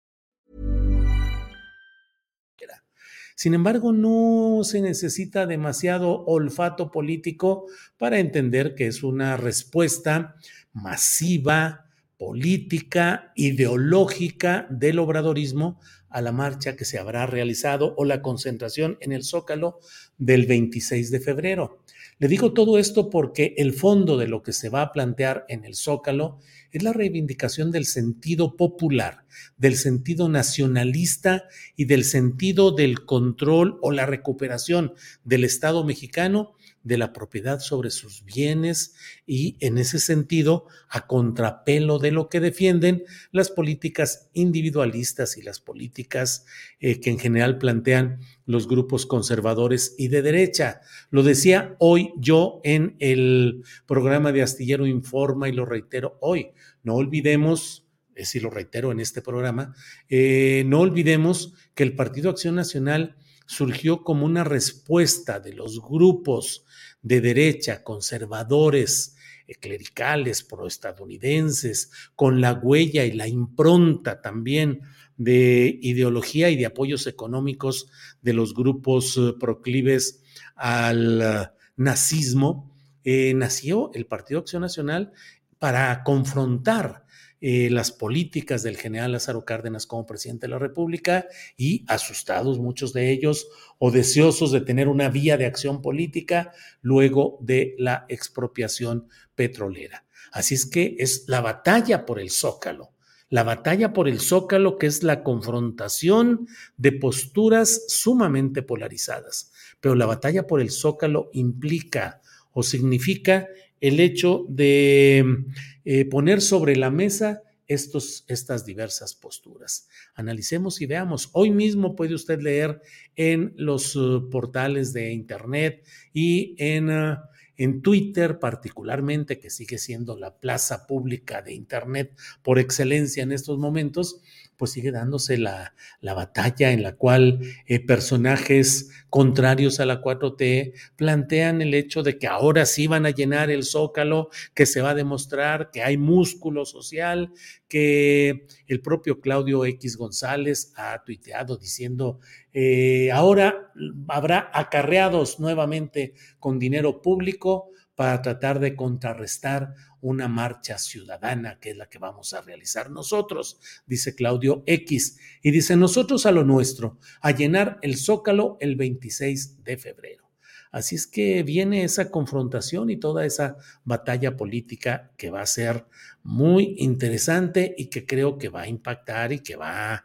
Sin 3.36 3.54
embargo, 3.54 3.92
no 3.92 4.64
se 4.64 4.82
necesita 4.82 5.46
demasiado 5.46 6.24
olfato 6.26 6.90
político 6.90 7.66
para 7.98 8.20
entender 8.20 8.76
que 8.76 8.88
es 8.88 9.04
una 9.04 9.36
respuesta 9.36 10.36
masiva, 10.72 11.85
política, 12.18 13.32
ideológica 13.36 14.68
del 14.70 15.00
obradorismo 15.00 15.80
a 16.10 16.22
la 16.22 16.32
marcha 16.32 16.76
que 16.76 16.86
se 16.86 16.98
habrá 16.98 17.26
realizado 17.26 17.94
o 17.98 18.06
la 18.06 18.22
concentración 18.22 18.98
en 19.02 19.12
el 19.12 19.24
Zócalo 19.24 19.80
del 20.18 20.46
26 20.46 21.12
de 21.12 21.20
febrero. 21.20 21.82
Le 22.18 22.30
digo 22.30 22.54
todo 22.54 22.78
esto 22.78 23.10
porque 23.10 23.54
el 23.58 23.74
fondo 23.74 24.18
de 24.18 24.30
lo 24.30 24.42
que 24.42 24.54
se 24.54 24.70
va 24.70 24.82
a 24.82 24.94
plantear 24.94 25.46
en 25.50 25.66
el 25.66 25.76
Zócalo 25.76 26.40
es 26.72 26.82
la 26.82 26.94
reivindicación 26.94 27.72
del 27.72 27.86
sentido 27.86 28.56
popular, 28.56 29.26
del 29.58 29.76
sentido 29.76 30.30
nacionalista 30.30 31.44
y 31.76 31.86
del 31.86 32.06
sentido 32.06 32.72
del 32.72 33.04
control 33.04 33.78
o 33.82 33.92
la 33.92 34.06
recuperación 34.06 34.94
del 35.26 35.44
Estado 35.44 35.84
mexicano 35.84 36.56
de 36.86 37.00
la 37.00 37.12
propiedad 37.14 37.60
sobre 37.60 37.90
sus 37.90 38.24
bienes 38.24 38.94
y 39.26 39.58
en 39.60 39.80
ese 39.80 40.00
sentido, 40.00 40.68
a 40.88 41.08
contrapelo 41.08 41.98
de 41.98 42.12
lo 42.12 42.30
que 42.30 42.40
defienden 42.40 43.04
las 43.32 43.50
políticas 43.50 44.30
individualistas 44.34 45.36
y 45.38 45.42
las 45.42 45.60
políticas 45.60 46.46
eh, 46.80 47.02
que 47.02 47.10
en 47.10 47.18
general 47.18 47.58
plantean 47.58 48.20
los 48.46 48.68
grupos 48.68 49.08
conservadores 49.08 49.96
y 49.98 50.10
de 50.10 50.22
derecha. 50.22 50.82
Lo 51.10 51.24
decía 51.24 51.76
hoy 51.80 52.14
yo 52.18 52.62
en 52.64 52.96
el 53.00 53.64
programa 53.88 54.32
de 54.32 54.44
Astillero 54.44 54.86
Informa 54.86 55.50
y 55.50 55.54
lo 55.54 55.66
reitero 55.66 56.20
hoy. 56.22 56.52
No 56.84 56.94
olvidemos 56.94 57.82
es 58.10 58.28
decir, 58.28 58.44
lo 58.44 58.50
reitero 58.50 58.94
en 58.94 59.02
este 59.02 59.22
programa, 59.22 59.76
eh, 60.08 60.64
no 60.68 60.80
olvidemos 60.80 61.54
que 61.74 61.84
el 61.84 61.98
Partido 61.98 62.30
Acción 62.30 62.56
Nacional 62.56 63.18
surgió 63.46 64.04
como 64.04 64.26
una 64.26 64.44
respuesta 64.44 65.40
de 65.40 65.54
los 65.54 65.82
grupos 65.82 66.66
de 67.02 67.22
derecha, 67.22 67.84
conservadores, 67.84 69.16
clericales, 69.60 70.44
proestadounidenses, 70.44 71.92
con 72.16 72.42
la 72.42 72.54
huella 72.54 73.06
y 73.06 73.12
la 73.12 73.28
impronta 73.28 74.22
también 74.22 74.82
de 75.18 75.80
ideología 75.82 76.50
y 76.50 76.56
de 76.56 76.66
apoyos 76.66 77.08
económicos 77.08 77.88
de 78.22 78.34
los 78.34 78.54
grupos 78.54 79.18
eh, 79.18 79.34
proclives 79.40 80.22
al 80.56 81.22
eh, 81.22 81.50
nazismo, 81.78 82.76
eh, 83.04 83.34
nació 83.36 83.92
el 83.94 84.08
Partido 84.08 84.40
Acción 84.40 84.62
Nacional 84.62 85.14
para 85.60 86.04
confrontar 86.04 87.05
eh, 87.48 87.70
las 87.70 87.92
políticas 87.92 88.64
del 88.64 88.76
general 88.76 89.12
Lázaro 89.12 89.46
Cárdenas 89.46 89.86
como 89.86 90.08
presidente 90.08 90.48
de 90.48 90.54
la 90.54 90.58
República 90.58 91.28
y 91.56 91.86
asustados 91.88 92.58
muchos 92.58 92.92
de 92.92 93.12
ellos 93.12 93.50
o 93.78 93.92
deseosos 93.92 94.52
de 94.52 94.62
tener 94.62 94.88
una 94.88 95.10
vía 95.10 95.38
de 95.38 95.46
acción 95.46 95.84
política 95.84 96.54
luego 96.82 97.38
de 97.42 97.76
la 97.78 98.08
expropiación 98.10 99.10
petrolera. 99.36 100.06
Así 100.32 100.56
es 100.56 100.66
que 100.66 100.96
es 100.98 101.26
la 101.28 101.40
batalla 101.42 102.08
por 102.08 102.20
el 102.20 102.32
zócalo, 102.32 102.94
la 103.30 103.44
batalla 103.44 103.94
por 103.94 104.10
el 104.10 104.22
zócalo 104.22 104.80
que 104.80 104.88
es 104.88 105.04
la 105.04 105.22
confrontación 105.22 106.48
de 106.78 106.94
posturas 106.94 107.84
sumamente 107.90 108.64
polarizadas. 108.64 109.52
Pero 109.80 109.94
la 109.94 110.08
batalla 110.08 110.48
por 110.48 110.62
el 110.62 110.72
zócalo 110.72 111.30
implica 111.32 112.24
o 112.54 112.64
significa 112.64 113.50
el 113.88 114.00
hecho 114.00 114.46
de 114.50 115.46
eh, 115.84 116.06
poner 116.06 116.42
sobre 116.42 116.76
la 116.76 116.90
mesa 116.90 117.44
estos, 117.68 118.26
estas 118.28 118.66
diversas 118.66 119.14
posturas. 119.14 119.88
Analicemos 120.16 120.82
y 120.82 120.88
veamos. 120.88 121.30
Hoy 121.34 121.52
mismo 121.52 121.96
puede 121.96 122.16
usted 122.16 122.42
leer 122.42 122.82
en 123.16 123.54
los 123.58 123.96
uh, 123.96 124.28
portales 124.32 124.92
de 124.92 125.12
Internet 125.12 125.86
y 126.14 126.56
en, 126.58 126.90
uh, 126.90 127.18
en 127.58 127.84
Twitter 127.84 128.40
particularmente, 128.40 129.40
que 129.40 129.52
sigue 129.52 129.78
siendo 129.78 130.18
la 130.18 130.36
plaza 130.36 130.88
pública 130.88 131.44
de 131.44 131.54
Internet 131.54 132.18
por 132.42 132.58
excelencia 132.58 133.22
en 133.22 133.32
estos 133.32 133.60
momentos, 133.60 134.22
pues 134.58 134.72
sigue 134.72 134.92
dándose 134.92 135.38
la, 135.38 135.74
batalla 136.02 136.72
en 136.72 136.84
la 136.84 136.96
cual 136.96 137.40
eh, 137.66 137.80
personajes 137.80 138.90
contrarios 139.10 139.80
a 139.80 139.86
la 139.86 140.02
4T 140.02 140.74
plantean 140.96 141.62
el 141.62 141.74
hecho 141.74 142.04
de 142.04 142.18
que 142.18 142.28
ahora 142.28 142.66
sí 142.66 142.88
van 142.88 143.06
a 143.06 143.10
llenar 143.10 143.50
el 143.50 143.64
zócalo, 143.64 144.30
que 144.54 144.66
se 144.66 144.82
va 144.82 144.92
a 144.92 144.96
demostrar 144.96 145.72
que 145.72 145.84
hay 145.84 145.98
músculo 145.98 146.66
social, 146.66 147.32
que 147.68 148.48
el 148.68 148.82
propio 148.82 149.20
Claudio 149.20 149.66
X 149.66 149.98
González 149.98 150.74
ha 150.76 151.04
tuiteado 151.04 151.58
diciendo, 151.58 152.20
eh, 152.54 153.12
ahora 153.12 153.72
habrá 154.08 154.50
acarreados 154.54 155.40
nuevamente 155.40 156.14
con 156.40 156.60
dinero 156.60 157.02
público 157.02 157.72
para 157.96 158.22
tratar 158.22 158.60
de 158.60 158.76
contrarrestar 158.76 159.74
una 160.02 160.28
marcha 160.28 160.78
ciudadana, 160.78 161.60
que 161.60 161.72
es 161.72 161.78
la 161.78 161.88
que 161.88 161.98
vamos 161.98 162.34
a 162.34 162.42
realizar 162.42 162.92
nosotros, 162.92 163.60
dice 163.88 164.16
Claudio 164.16 164.64
X. 164.68 165.18
Y 165.42 165.52
dice, 165.52 165.76
nosotros 165.76 166.26
a 166.26 166.32
lo 166.32 166.44
nuestro, 166.44 167.00
a 167.22 167.32
llenar 167.32 167.80
el 167.82 167.98
zócalo 167.98 168.58
el 168.60 168.76
26 168.76 169.64
de 169.64 169.78
febrero. 169.78 170.26
Así 170.72 170.96
es 170.96 171.08
que 171.08 171.42
viene 171.44 171.86
esa 171.86 172.12
confrontación 172.12 172.90
y 172.90 172.98
toda 172.98 173.26
esa 173.26 173.56
batalla 173.86 174.36
política 174.36 175.12
que 175.18 175.30
va 175.30 175.42
a 175.42 175.46
ser 175.46 175.86
muy 176.22 176.76
interesante 176.80 177.74
y 177.78 177.86
que 177.86 178.06
creo 178.06 178.38
que 178.38 178.50
va 178.50 178.64
a 178.64 178.68
impactar 178.68 179.32
y 179.32 179.40
que 179.40 179.56
va 179.56 180.04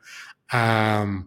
a, 0.48 1.26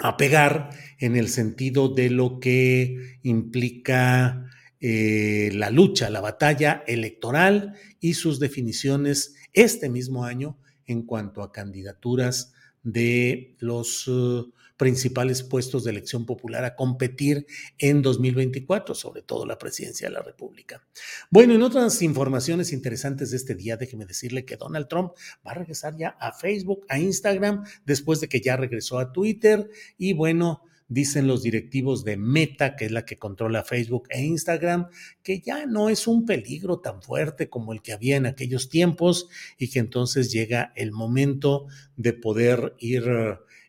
a 0.00 0.16
pegar 0.16 0.70
en 0.98 1.14
el 1.14 1.28
sentido 1.28 1.88
de 1.88 2.10
lo 2.10 2.40
que 2.40 3.20
implica 3.22 4.50
eh, 4.80 5.50
la 5.54 5.70
lucha, 5.70 6.10
la 6.10 6.20
batalla 6.20 6.84
electoral 6.86 7.74
y 8.00 8.14
sus 8.14 8.38
definiciones 8.38 9.34
este 9.52 9.88
mismo 9.88 10.24
año 10.24 10.58
en 10.86 11.02
cuanto 11.02 11.42
a 11.42 11.52
candidaturas 11.52 12.52
de 12.82 13.56
los 13.58 14.06
uh, 14.08 14.52
principales 14.78 15.42
puestos 15.42 15.84
de 15.84 15.90
elección 15.90 16.24
popular 16.24 16.64
a 16.64 16.76
competir 16.76 17.46
en 17.78 18.00
2024, 18.00 18.94
sobre 18.94 19.22
todo 19.22 19.44
la 19.44 19.58
presidencia 19.58 20.08
de 20.08 20.14
la 20.14 20.22
República. 20.22 20.86
Bueno, 21.30 21.54
en 21.54 21.62
otras 21.62 22.00
informaciones 22.00 22.72
interesantes 22.72 23.32
de 23.32 23.36
este 23.36 23.56
día, 23.56 23.76
déjeme 23.76 24.06
decirle 24.06 24.44
que 24.44 24.56
Donald 24.56 24.88
Trump 24.88 25.12
va 25.46 25.50
a 25.50 25.54
regresar 25.54 25.96
ya 25.96 26.10
a 26.20 26.32
Facebook, 26.32 26.86
a 26.88 26.98
Instagram, 26.98 27.64
después 27.84 28.20
de 28.20 28.28
que 28.28 28.40
ya 28.40 28.56
regresó 28.56 28.98
a 28.98 29.12
Twitter 29.12 29.68
y 29.98 30.12
bueno, 30.12 30.62
dicen 30.88 31.26
los 31.26 31.42
directivos 31.42 32.02
de 32.04 32.16
Meta, 32.16 32.74
que 32.74 32.86
es 32.86 32.90
la 32.90 33.04
que 33.04 33.18
controla 33.18 33.62
Facebook 33.62 34.08
e 34.10 34.22
Instagram, 34.22 34.88
que 35.22 35.40
ya 35.40 35.66
no 35.66 35.90
es 35.90 36.06
un 36.06 36.24
peligro 36.24 36.80
tan 36.80 37.02
fuerte 37.02 37.48
como 37.48 37.72
el 37.72 37.82
que 37.82 37.92
había 37.92 38.16
en 38.16 38.26
aquellos 38.26 38.68
tiempos 38.68 39.28
y 39.58 39.68
que 39.70 39.78
entonces 39.78 40.32
llega 40.32 40.72
el 40.76 40.92
momento 40.92 41.66
de 41.96 42.14
poder 42.14 42.74
ir, 42.78 43.04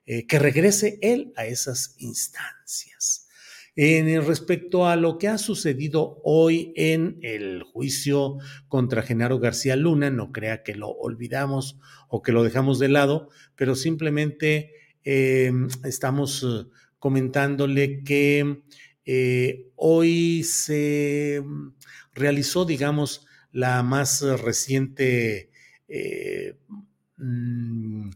eh, 0.05 0.25
que 0.25 0.39
regrese 0.39 0.97
él 1.01 1.34
a 1.36 1.45
esas 1.45 1.95
instancias. 1.99 3.27
En 3.75 4.25
respecto 4.25 4.88
a 4.88 4.97
lo 4.97 5.17
que 5.17 5.29
ha 5.29 5.38
sucedido 5.38 6.19
hoy 6.23 6.73
en 6.75 7.17
el 7.21 7.63
juicio 7.63 8.38
contra 8.67 9.03
Genaro 9.03 9.39
García 9.39 9.77
Luna, 9.77 10.10
no 10.10 10.34
crea 10.34 10.63
que 10.63 10.75
lo 10.75 10.89
olvidamos 10.89 11.77
o 12.10 12.21
que 12.21 12.34
lo 12.34 12.43
dejamos 12.43 12.79
de 12.79 12.89
lado, 12.89 13.29
pero 13.55 13.75
simplemente 13.75 14.73
eh, 15.05 15.53
estamos 15.86 16.45
comentándole 16.99 18.03
que 18.03 18.63
eh, 19.05 19.71
hoy 19.75 20.43
se 20.43 21.41
realizó, 22.13 22.65
digamos, 22.65 23.25
la 23.51 23.81
más 23.81 24.21
reciente 24.21 25.49
eh, 25.88 26.55
mm, 27.17 28.09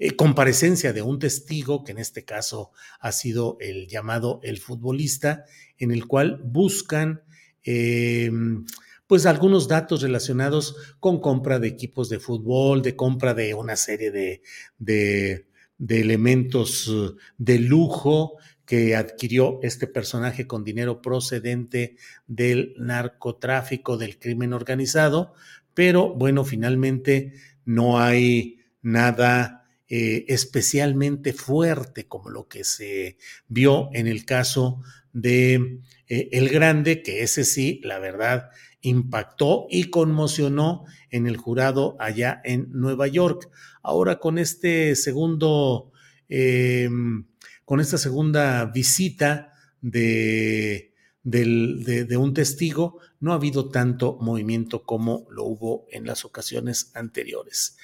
eh, 0.00 0.16
comparecencia 0.16 0.92
de 0.92 1.02
un 1.02 1.18
testigo, 1.18 1.84
que 1.84 1.92
en 1.92 1.98
este 1.98 2.24
caso 2.24 2.72
ha 2.98 3.12
sido 3.12 3.58
el 3.60 3.86
llamado 3.86 4.40
el 4.42 4.58
futbolista, 4.58 5.44
en 5.78 5.92
el 5.92 6.06
cual 6.06 6.40
buscan 6.42 7.22
pues 9.06 9.26
algunos 9.26 9.68
datos 9.68 10.02
relacionados 10.02 10.96
con 10.98 11.20
compra 11.20 11.58
de 11.58 11.68
equipos 11.68 12.08
de 12.08 12.18
fútbol, 12.18 12.80
de 12.80 12.96
compra 12.96 13.34
de 13.34 13.54
una 13.54 13.76
serie 13.76 14.10
de, 14.10 14.42
de 14.78 15.49
de 15.80 16.00
elementos 16.00 16.86
uh, 16.88 17.16
de 17.38 17.58
lujo 17.58 18.36
que 18.66 18.94
adquirió 18.94 19.58
este 19.62 19.88
personaje 19.88 20.46
con 20.46 20.62
dinero 20.62 21.02
procedente 21.02 21.96
del 22.28 22.74
narcotráfico, 22.78 23.96
del 23.96 24.18
crimen 24.18 24.52
organizado, 24.52 25.34
pero 25.74 26.14
bueno, 26.14 26.44
finalmente 26.44 27.32
no 27.64 27.98
hay 27.98 28.60
nada 28.82 29.66
eh, 29.88 30.26
especialmente 30.28 31.32
fuerte 31.32 32.06
como 32.06 32.30
lo 32.30 32.46
que 32.46 32.62
se 32.62 33.16
vio 33.48 33.88
en 33.92 34.06
el 34.06 34.24
caso 34.24 34.82
de 35.12 35.80
eh, 36.08 36.28
El 36.32 36.48
Grande, 36.48 37.02
que 37.02 37.22
ese 37.22 37.44
sí, 37.44 37.80
la 37.84 37.98
verdad, 37.98 38.50
impactó 38.82 39.66
y 39.70 39.84
conmocionó 39.90 40.84
en 41.10 41.26
el 41.26 41.36
jurado 41.36 41.96
allá 41.98 42.40
en 42.44 42.68
Nueva 42.72 43.06
York. 43.06 43.50
Ahora 43.82 44.18
con 44.18 44.38
este 44.38 44.96
segundo, 44.96 45.92
em, 46.28 47.26
con 47.64 47.80
esta 47.80 47.98
segunda 47.98 48.64
visita 48.66 49.52
de, 49.80 50.92
de, 51.22 52.16
un 52.16 52.34
testigo, 52.34 52.98
no 53.20 53.32
ha 53.32 53.36
habido 53.36 53.68
tanto 53.68 54.16
movimiento 54.20 54.84
como 54.84 55.26
lo 55.30 55.44
hubo 55.44 55.86
en 55.90 56.06
las 56.06 56.24
ocasiones 56.24 56.90
anteriores. 56.94 57.76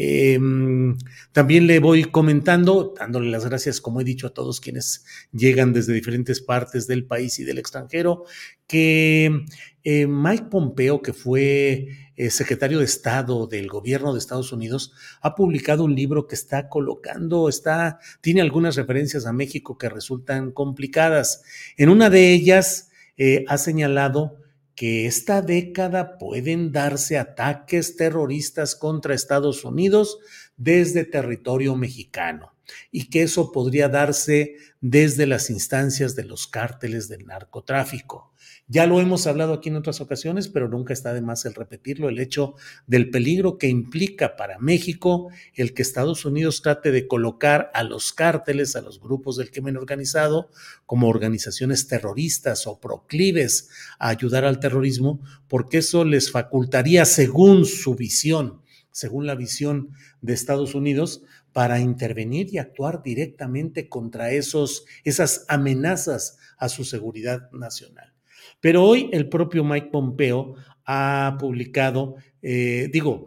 Em, 0.00 0.96
también 1.32 1.66
le 1.66 1.80
voy 1.80 2.04
comentando, 2.04 2.94
dándole 2.96 3.30
las 3.30 3.44
gracias, 3.44 3.80
como 3.80 4.00
he 4.00 4.04
dicho, 4.04 4.28
a 4.28 4.30
todos 4.32 4.60
quienes 4.60 5.04
llegan 5.32 5.72
desde 5.72 5.92
diferentes 5.92 6.40
partes 6.40 6.86
del 6.86 7.04
país 7.04 7.40
y 7.40 7.44
del 7.44 7.58
extranjero, 7.58 8.22
que 8.68 9.44
eh, 9.82 10.06
Mike 10.06 10.44
Pompeo, 10.52 11.02
que 11.02 11.12
fue 11.12 11.88
eh, 12.14 12.30
secretario 12.30 12.78
de 12.78 12.84
Estado 12.84 13.48
del 13.48 13.66
gobierno 13.66 14.12
de 14.12 14.20
Estados 14.20 14.52
Unidos, 14.52 14.92
ha 15.20 15.34
publicado 15.34 15.82
un 15.82 15.96
libro 15.96 16.28
que 16.28 16.36
está 16.36 16.68
colocando, 16.68 17.48
está, 17.48 17.98
tiene 18.20 18.40
algunas 18.40 18.76
referencias 18.76 19.26
a 19.26 19.32
México 19.32 19.78
que 19.78 19.88
resultan 19.88 20.52
complicadas. 20.52 21.42
En 21.76 21.88
una 21.88 22.08
de 22.08 22.32
ellas 22.32 22.90
eh, 23.16 23.44
ha 23.48 23.58
señalado 23.58 24.36
que 24.78 25.06
esta 25.06 25.42
década 25.42 26.18
pueden 26.18 26.70
darse 26.70 27.18
ataques 27.18 27.96
terroristas 27.96 28.76
contra 28.76 29.12
Estados 29.12 29.64
Unidos 29.64 30.20
desde 30.56 31.04
territorio 31.04 31.74
mexicano 31.74 32.54
y 32.92 33.10
que 33.10 33.22
eso 33.22 33.50
podría 33.50 33.88
darse 33.88 34.54
desde 34.80 35.26
las 35.26 35.50
instancias 35.50 36.14
de 36.14 36.22
los 36.22 36.46
cárteles 36.46 37.08
del 37.08 37.26
narcotráfico. 37.26 38.32
Ya 38.70 38.86
lo 38.86 39.00
hemos 39.00 39.26
hablado 39.26 39.54
aquí 39.54 39.70
en 39.70 39.76
otras 39.76 40.02
ocasiones, 40.02 40.48
pero 40.48 40.68
nunca 40.68 40.92
está 40.92 41.14
de 41.14 41.22
más 41.22 41.46
el 41.46 41.54
repetirlo, 41.54 42.10
el 42.10 42.18
hecho 42.18 42.54
del 42.86 43.08
peligro 43.08 43.56
que 43.56 43.66
implica 43.66 44.36
para 44.36 44.58
México 44.58 45.30
el 45.54 45.72
que 45.72 45.80
Estados 45.80 46.26
Unidos 46.26 46.60
trate 46.60 46.92
de 46.92 47.08
colocar 47.08 47.70
a 47.72 47.82
los 47.82 48.12
cárteles, 48.12 48.76
a 48.76 48.82
los 48.82 49.00
grupos 49.00 49.38
del 49.38 49.50
crimen 49.50 49.78
organizado, 49.78 50.50
como 50.84 51.08
organizaciones 51.08 51.88
terroristas 51.88 52.66
o 52.66 52.78
proclives 52.78 53.70
a 53.98 54.10
ayudar 54.10 54.44
al 54.44 54.60
terrorismo, 54.60 55.22
porque 55.48 55.78
eso 55.78 56.04
les 56.04 56.30
facultaría, 56.30 57.06
según 57.06 57.64
su 57.64 57.94
visión, 57.94 58.60
según 58.90 59.26
la 59.26 59.34
visión 59.34 59.92
de 60.20 60.34
Estados 60.34 60.74
Unidos, 60.74 61.22
para 61.54 61.80
intervenir 61.80 62.52
y 62.52 62.58
actuar 62.58 63.02
directamente 63.02 63.88
contra 63.88 64.30
esos, 64.30 64.84
esas 65.04 65.46
amenazas 65.48 66.36
a 66.58 66.68
su 66.68 66.84
seguridad 66.84 67.50
nacional. 67.50 68.17
Pero 68.60 68.84
hoy 68.84 69.10
el 69.12 69.28
propio 69.28 69.64
Mike 69.64 69.90
Pompeo 69.92 70.54
ha 70.84 71.36
publicado, 71.38 72.16
eh, 72.42 72.88
digo, 72.92 73.26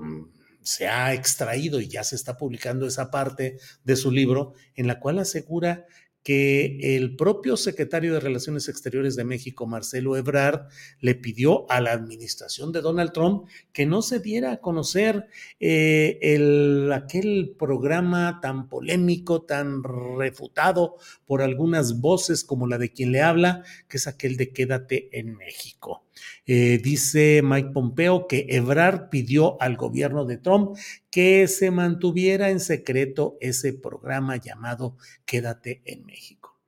se 0.62 0.88
ha 0.88 1.14
extraído 1.14 1.80
y 1.80 1.88
ya 1.88 2.04
se 2.04 2.16
está 2.16 2.38
publicando 2.38 2.86
esa 2.86 3.10
parte 3.12 3.58
de 3.84 3.96
su 3.96 4.12
libro 4.12 4.54
en 4.76 4.88
la 4.88 5.00
cual 5.00 5.20
asegura 5.20 5.86
que 6.24 6.96
el 6.96 7.16
propio 7.16 7.58
secretario 7.58 8.14
de 8.14 8.20
Relaciones 8.20 8.70
Exteriores 8.70 9.16
de 9.16 9.24
México, 9.24 9.66
Marcelo 9.66 10.16
Ebrard, 10.18 10.68
le 11.00 11.16
pidió 11.16 11.70
a 11.72 11.82
la 11.82 11.94
administración 11.94 12.72
de 12.72 12.82
Donald 12.82 13.12
Trump 13.12 13.48
que 13.74 13.86
no 13.86 14.02
se 14.02 14.20
diera 14.20 14.52
a 14.52 14.62
conocer 14.62 15.28
eh, 15.60 16.20
el, 16.22 16.92
aquel 16.94 17.56
programa 17.58 18.40
tan 18.42 18.70
polémico, 18.70 19.44
tan 19.44 19.84
refutado 20.18 20.96
por 21.26 21.42
algunas 21.42 22.00
voces 22.00 22.44
como 22.44 22.68
la 22.68 22.78
de 22.78 22.92
quien 22.92 23.12
le 23.12 23.22
habla, 23.22 23.64
que 23.88 23.98
es 23.98 24.08
aquel 24.08 24.38
de 24.38 24.52
Quédate 24.52 25.10
en 25.18 25.36
México. 25.36 26.06
Eh, 26.46 26.80
dice 26.84 27.42
Mike 27.44 27.70
Pompeo 27.74 28.28
que 28.28 28.46
Ebrard 28.50 29.10
pidió 29.10 29.62
al 29.62 29.78
gobierno 29.78 30.26
de 30.26 30.38
Trump 30.38 30.78
que 31.10 31.48
se 31.48 31.72
mantuviera 31.72 32.50
en 32.50 32.60
secreto 32.60 33.38
ese 33.40 33.74
programa 33.74 34.38
llamado 34.38 34.98
Quédate 35.26 35.82
en 35.86 36.06
México. 36.06 36.60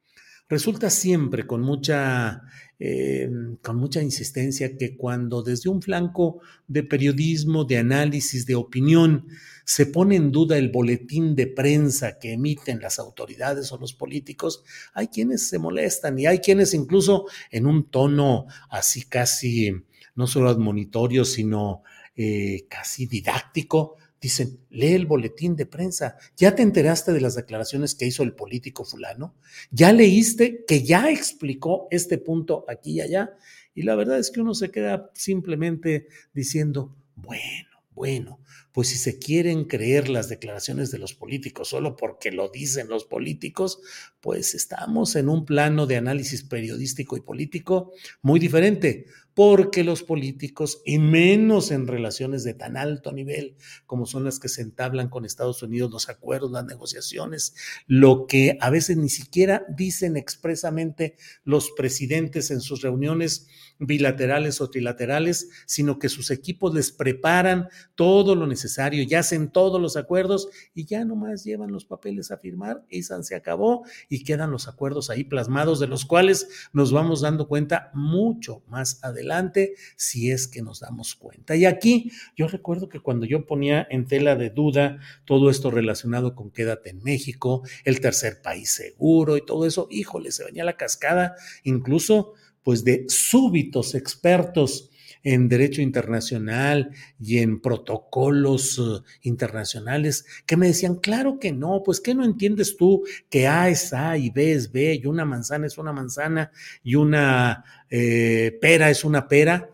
Resulta 0.49 0.89
siempre 0.89 1.47
con 1.47 1.61
mucha 1.61 2.43
eh, 2.79 3.29
con 3.61 3.77
mucha 3.77 4.01
insistencia 4.01 4.77
que 4.77 4.97
cuando 4.97 5.43
desde 5.43 5.69
un 5.69 5.81
flanco 5.81 6.41
de 6.67 6.83
periodismo, 6.83 7.65
de 7.65 7.77
análisis, 7.77 8.45
de 8.45 8.55
opinión, 8.55 9.27
se 9.65 9.85
pone 9.85 10.15
en 10.15 10.31
duda 10.31 10.57
el 10.57 10.69
boletín 10.69 11.35
de 11.35 11.47
prensa 11.47 12.19
que 12.19 12.33
emiten 12.33 12.81
las 12.81 12.99
autoridades 12.99 13.71
o 13.71 13.77
los 13.77 13.93
políticos, 13.93 14.63
hay 14.93 15.07
quienes 15.07 15.47
se 15.47 15.59
molestan 15.59 16.19
y 16.19 16.25
hay 16.25 16.39
quienes 16.39 16.73
incluso 16.73 17.25
en 17.51 17.65
un 17.65 17.89
tono 17.89 18.47
así 18.69 19.03
casi, 19.03 19.71
no 20.15 20.27
solo 20.27 20.49
admonitorio, 20.49 21.25
sino 21.25 21.83
eh, 22.15 22.65
casi 22.69 23.05
didáctico, 23.05 23.95
Dicen, 24.23 24.57
lee 24.69 24.93
el 24.93 25.05
boletín 25.05 25.57
de 25.57 25.65
prensa. 25.65 26.15
¿Ya 26.37 26.55
te 26.55 26.61
enteraste 26.61 27.11
de 27.11 27.19
las 27.19 27.35
declaraciones 27.35 27.93
que 27.93 28.05
hizo 28.05 28.23
el 28.23 28.33
político 28.33 28.85
fulano? 28.85 29.35
¿Ya 29.69 29.91
leíste 29.91 30.63
que 30.65 30.81
ya 30.81 31.11
explicó 31.11 31.89
este 31.91 32.17
punto 32.19 32.63
aquí 32.69 32.93
y 32.93 33.01
allá? 33.01 33.35
Y 33.75 33.81
la 33.81 33.95
verdad 33.95 34.17
es 34.17 34.31
que 34.31 34.39
uno 34.39 34.53
se 34.53 34.71
queda 34.71 35.11
simplemente 35.13 36.07
diciendo, 36.33 36.95
bueno, 37.17 37.69
bueno, 37.91 38.39
pues 38.73 38.89
si 38.89 38.97
se 38.97 39.19
quieren 39.19 39.65
creer 39.65 40.09
las 40.09 40.27
declaraciones 40.27 40.91
de 40.91 40.97
los 40.97 41.13
políticos 41.13 41.69
solo 41.69 41.95
porque 41.95 42.31
lo 42.31 42.49
dicen 42.49 42.89
los 42.89 43.05
políticos, 43.05 43.79
pues 44.19 44.55
estamos 44.55 45.15
en 45.15 45.29
un 45.29 45.45
plano 45.45 45.85
de 45.85 45.97
análisis 45.97 46.43
periodístico 46.43 47.15
y 47.15 47.21
político 47.21 47.93
muy 48.21 48.39
diferente 48.39 49.05
porque 49.33 49.83
los 49.83 50.03
políticos, 50.03 50.81
y 50.85 50.99
menos 50.99 51.71
en 51.71 51.87
relaciones 51.87 52.43
de 52.43 52.53
tan 52.53 52.77
alto 52.77 53.11
nivel 53.11 53.55
como 53.85 54.05
son 54.05 54.23
las 54.23 54.39
que 54.39 54.49
se 54.49 54.61
entablan 54.61 55.09
con 55.09 55.25
Estados 55.25 55.63
Unidos, 55.63 55.91
los 55.91 56.09
acuerdos, 56.09 56.51
las 56.51 56.65
negociaciones, 56.65 57.55
lo 57.87 58.27
que 58.27 58.57
a 58.61 58.69
veces 58.69 58.97
ni 58.97 59.09
siquiera 59.09 59.65
dicen 59.75 60.17
expresamente 60.17 61.15
los 61.43 61.71
presidentes 61.71 62.51
en 62.51 62.61
sus 62.61 62.81
reuniones 62.81 63.47
bilaterales 63.79 64.61
o 64.61 64.69
trilaterales, 64.69 65.49
sino 65.65 65.99
que 65.99 66.09
sus 66.09 66.29
equipos 66.31 66.73
les 66.73 66.91
preparan 66.91 67.69
todo 67.95 68.35
lo 68.35 68.45
necesario, 68.45 68.62
ya 69.07 69.19
hacen 69.19 69.49
todos 69.49 69.81
los 69.81 69.97
acuerdos 69.97 70.49
y 70.73 70.85
ya 70.85 71.05
nomás 71.05 71.43
llevan 71.43 71.71
los 71.71 71.85
papeles 71.85 72.31
a 72.31 72.37
firmar 72.37 72.83
y 72.89 73.03
se 73.03 73.35
acabó 73.35 73.85
y 74.09 74.23
quedan 74.23 74.51
los 74.51 74.67
acuerdos 74.67 75.09
ahí 75.09 75.23
plasmados 75.23 75.79
de 75.79 75.87
los 75.87 76.05
cuales 76.05 76.47
nos 76.73 76.91
vamos 76.91 77.21
dando 77.21 77.47
cuenta 77.47 77.91
mucho 77.93 78.63
más 78.67 79.03
adelante 79.03 79.75
si 79.95 80.31
es 80.31 80.47
que 80.47 80.61
nos 80.61 80.79
damos 80.79 81.15
cuenta. 81.15 81.55
Y 81.55 81.65
aquí 81.65 82.11
yo 82.35 82.47
recuerdo 82.47 82.89
que 82.89 82.99
cuando 82.99 83.25
yo 83.25 83.45
ponía 83.45 83.87
en 83.89 84.07
tela 84.07 84.35
de 84.35 84.49
duda 84.49 84.99
todo 85.25 85.49
esto 85.49 85.71
relacionado 85.71 86.35
con 86.35 86.51
quédate 86.51 86.89
en 86.89 87.03
México, 87.03 87.63
el 87.85 87.99
tercer 87.99 88.41
país 88.41 88.71
seguro 88.71 89.37
y 89.37 89.45
todo 89.45 89.65
eso, 89.65 89.87
híjole, 89.89 90.31
se 90.31 90.43
venía 90.43 90.63
la 90.63 90.77
cascada, 90.77 91.35
incluso 91.63 92.33
pues 92.63 92.83
de 92.83 93.05
súbitos 93.09 93.93
expertos 93.93 94.89
en 95.23 95.47
derecho 95.47 95.81
internacional 95.81 96.91
y 97.19 97.39
en 97.39 97.61
protocolos 97.61 98.77
uh, 98.77 99.03
internacionales 99.21 100.25
que 100.45 100.57
me 100.57 100.67
decían, 100.67 100.95
claro 100.95 101.39
que 101.39 101.51
no, 101.51 101.81
pues 101.83 102.01
¿qué 102.01 102.13
no 102.13 102.25
entiendes 102.25 102.75
tú 102.77 103.03
que 103.29 103.47
A 103.47 103.69
es 103.69 103.93
A 103.93 104.17
y 104.17 104.29
B 104.29 104.51
es 104.51 104.71
B 104.71 104.99
y 105.01 105.05
una 105.05 105.25
manzana 105.25 105.65
es 105.65 105.77
una 105.77 105.93
manzana 105.93 106.51
y 106.83 106.95
una 106.95 107.63
eh, 107.89 108.57
pera 108.61 108.89
es 108.89 109.03
una 109.03 109.27
pera? 109.27 109.69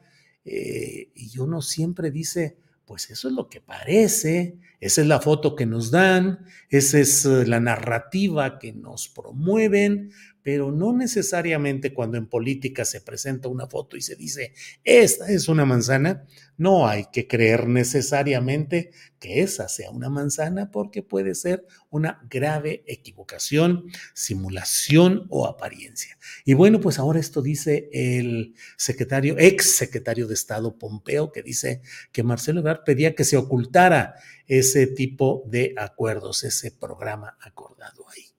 Eh, 0.45 1.09
y 1.15 1.37
uno 1.39 1.61
siempre 1.61 2.11
dice, 2.11 2.57
pues 2.85 3.09
eso 3.09 3.27
es 3.27 3.33
lo 3.33 3.49
que 3.49 3.61
parece, 3.61 4.57
esa 4.79 5.01
es 5.01 5.07
la 5.07 5.19
foto 5.19 5.55
que 5.55 5.65
nos 5.65 5.91
dan, 5.91 6.39
esa 6.69 6.99
es 6.99 7.25
la 7.25 7.59
narrativa 7.59 8.57
que 8.57 8.73
nos 8.73 9.09
promueven, 9.09 10.11
pero 10.51 10.71
no 10.71 10.93
necesariamente 10.93 11.93
cuando 11.93 12.17
en 12.17 12.25
política 12.25 12.83
se 12.83 13.01
presenta 13.01 13.49
una 13.49 13.67
foto 13.67 13.95
y 13.95 14.01
se 14.01 14.15
dice, 14.15 14.55
esta 14.83 15.29
es 15.29 15.47
una 15.47 15.63
manzana, 15.63 16.25
no 16.57 16.87
hay 16.87 17.05
que 17.13 17.27
creer 17.27 17.67
necesariamente 17.67 18.89
que 19.19 19.41
esa 19.41 19.69
sea 19.69 19.91
una 19.91 20.09
manzana 20.09 20.71
porque 20.71 21.03
puede 21.03 21.35
ser 21.35 21.67
una 21.91 22.25
grave 22.31 22.83
equivocación, 22.87 23.91
simulación 24.15 25.27
o 25.29 25.45
apariencia. 25.45 26.17
Y 26.45 26.55
bueno, 26.55 26.79
pues 26.79 26.97
ahora 26.97 27.19
esto 27.19 27.43
dice 27.43 27.87
el 27.93 28.55
secretario, 28.75 29.35
ex 29.37 29.75
secretario 29.75 30.25
de 30.25 30.33
Estado 30.33 30.79
Pompeo, 30.79 31.31
que 31.31 31.43
dice 31.43 31.83
que 32.11 32.23
Marcelo 32.23 32.61
Ebrard 32.61 32.83
pedía 32.83 33.13
que 33.13 33.23
se 33.23 33.37
ocultara 33.37 34.15
ese 34.47 34.87
tipo 34.87 35.43
de 35.45 35.75
acuerdos, 35.77 36.43
ese 36.43 36.71
programa 36.71 37.37
acordado 37.39 38.09
ahí. 38.09 38.38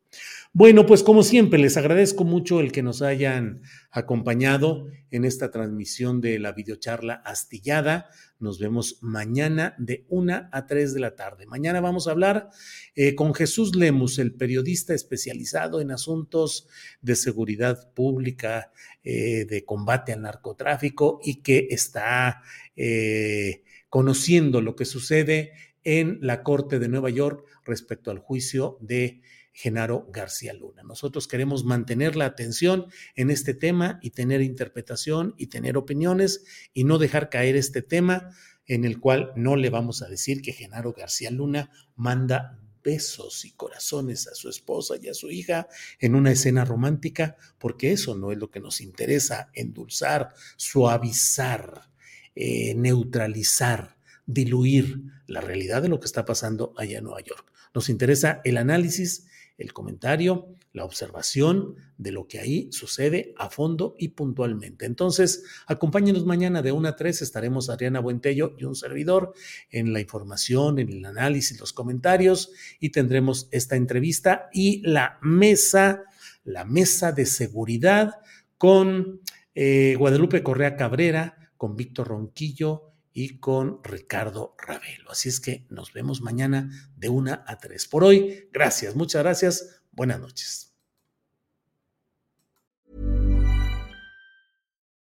Bueno, 0.53 0.85
pues 0.85 1.05
como 1.05 1.23
siempre, 1.23 1.61
les 1.61 1.77
agradezco 1.77 2.25
mucho 2.25 2.59
el 2.59 2.73
que 2.73 2.83
nos 2.83 3.03
hayan 3.03 3.63
acompañado 3.93 4.89
en 5.13 5.25
esta 5.25 5.53
transmisión 5.53 6.21
de 6.21 6.41
la 6.41 6.51
videocharla 6.51 7.15
astillada. 7.25 8.09
Nos 8.41 8.59
vemos 8.59 8.99
mañana 9.01 9.77
de 9.79 10.07
una 10.09 10.49
a 10.51 10.67
tres 10.67 10.93
de 10.93 10.99
la 10.99 11.15
tarde. 11.15 11.47
Mañana 11.47 11.81
vamos 11.81 12.09
a 12.09 12.11
hablar 12.11 12.51
eh, 12.97 13.15
con 13.15 13.33
Jesús 13.33 13.77
Lemus, 13.77 14.19
el 14.19 14.35
periodista 14.35 14.93
especializado 14.93 15.81
en 15.81 15.93
asuntos 15.93 16.67
de 17.01 17.15
seguridad 17.15 17.93
pública, 17.95 18.73
eh, 19.05 19.45
de 19.45 19.65
combate 19.65 20.13
al 20.13 20.23
narcotráfico 20.23 21.21
y 21.23 21.43
que 21.43 21.69
está 21.71 22.43
eh, 22.75 23.63
conociendo 23.89 24.61
lo 24.61 24.75
que 24.75 24.85
sucede 24.85 25.53
en 25.85 26.19
la 26.23 26.43
Corte 26.43 26.81
de 26.81 26.89
Nueva 26.89 27.11
York 27.11 27.47
respecto 27.65 28.11
al 28.11 28.19
juicio 28.19 28.79
de 28.81 29.21
Genaro 29.61 30.07
García 30.11 30.55
Luna. 30.55 30.83
Nosotros 30.83 31.29
queremos 31.29 31.65
mantener 31.65 32.17
la 32.17 32.25
atención 32.25 32.87
en 33.15 33.31
este 33.31 33.53
tema 33.53 33.99
y 34.01 34.11
tener 34.11 34.41
interpretación 34.41 35.35
y 35.37 35.49
tener 35.49 35.77
opiniones 35.77 36.45
y 36.73 36.85
no 36.85 36.97
dejar 36.97 37.29
caer 37.29 37.57
este 37.57 37.83
tema 37.83 38.31
en 38.67 38.87
el 38.87 38.99
cual 38.99 39.33
no 39.37 39.57
le 39.57 39.69
vamos 39.69 40.01
a 40.01 40.09
decir 40.09 40.41
que 40.41 40.53
Genaro 40.53 40.95
García 40.95 41.31
Luna 41.31 41.71
manda 41.95 42.59
besos 42.83 43.45
y 43.45 43.51
corazones 43.51 44.27
a 44.29 44.35
su 44.35 44.49
esposa 44.49 44.95
y 44.99 45.09
a 45.09 45.15
su 45.15 45.31
hija 45.31 45.69
en 45.99 46.15
una 46.15 46.33
escena 46.33 46.65
romántica, 46.65 47.37
porque 47.59 47.93
eso 47.93 48.17
no 48.17 48.33
es 48.33 48.39
lo 48.39 48.51
que 48.51 48.61
nos 48.61 48.81
interesa, 48.81 49.51
endulzar, 49.53 50.33
suavizar, 50.57 51.91
eh, 52.35 52.75
neutralizar, 52.77 53.99
diluir 54.25 55.03
la 55.27 55.43
realidad 55.43 55.83
de 55.83 55.89
lo 55.89 56.01
que 56.01 56.07
está 56.07 56.25
pasando 56.25 56.73
allá 56.79 56.97
en 56.97 57.05
Nueva 57.05 57.21
York. 57.21 57.53
Nos 57.75 57.91
interesa 57.91 58.41
el 58.45 58.57
análisis 58.57 59.27
el 59.61 59.75
comentario, 59.75 60.57
la 60.73 60.85
observación 60.85 61.77
de 61.99 62.13
lo 62.13 62.27
que 62.27 62.41
ahí 62.41 62.69
sucede 62.73 63.35
a 63.37 63.51
fondo 63.51 63.95
y 63.99 64.09
puntualmente. 64.09 64.87
Entonces, 64.87 65.45
acompáñenos 65.67 66.25
mañana 66.25 66.63
de 66.63 66.73
1 66.73 66.89
a 66.89 66.97
3, 66.97 67.21
estaremos 67.21 67.69
Adriana 67.69 68.01
Buentello 68.01 68.55
y 68.59 68.65
un 68.65 68.75
servidor 68.75 69.35
en 69.71 69.93
la 69.93 70.01
información, 70.01 70.79
en 70.79 70.89
el 70.89 71.05
análisis, 71.05 71.61
los 71.61 71.75
comentarios 71.75 72.51
y 72.81 72.89
tendremos 72.89 73.49
esta 73.53 73.77
entrevista 73.77 74.49
y 74.53 74.81
la 74.81 75.19
mesa, 75.21 76.05
la 76.43 76.65
mesa 76.65 77.13
de 77.13 77.27
seguridad 77.27 78.15
con 78.57 79.21
eh, 79.55 79.95
Guadalupe 79.99 80.43
Correa 80.43 80.77
Cabrera, 80.77 81.53
con 81.59 81.77
Víctor 81.77 82.09
Ronquillo, 82.09 82.90
y 83.13 83.39
con 83.39 83.83
Ricardo 83.83 84.55
Ravelo. 84.59 85.11
Así 85.11 85.29
es 85.29 85.41
que 85.41 85.67
nos 85.69 85.93
vemos 85.93 86.21
mañana 86.21 86.71
de 86.97 87.09
una 87.09 87.45
a 87.47 87.59
tres. 87.59 87.87
Por 87.87 88.05
hoy, 88.05 88.49
gracias, 88.53 88.95
muchas 88.95 89.23
gracias, 89.23 89.83
buenas 89.93 90.21
noches. 90.21 90.67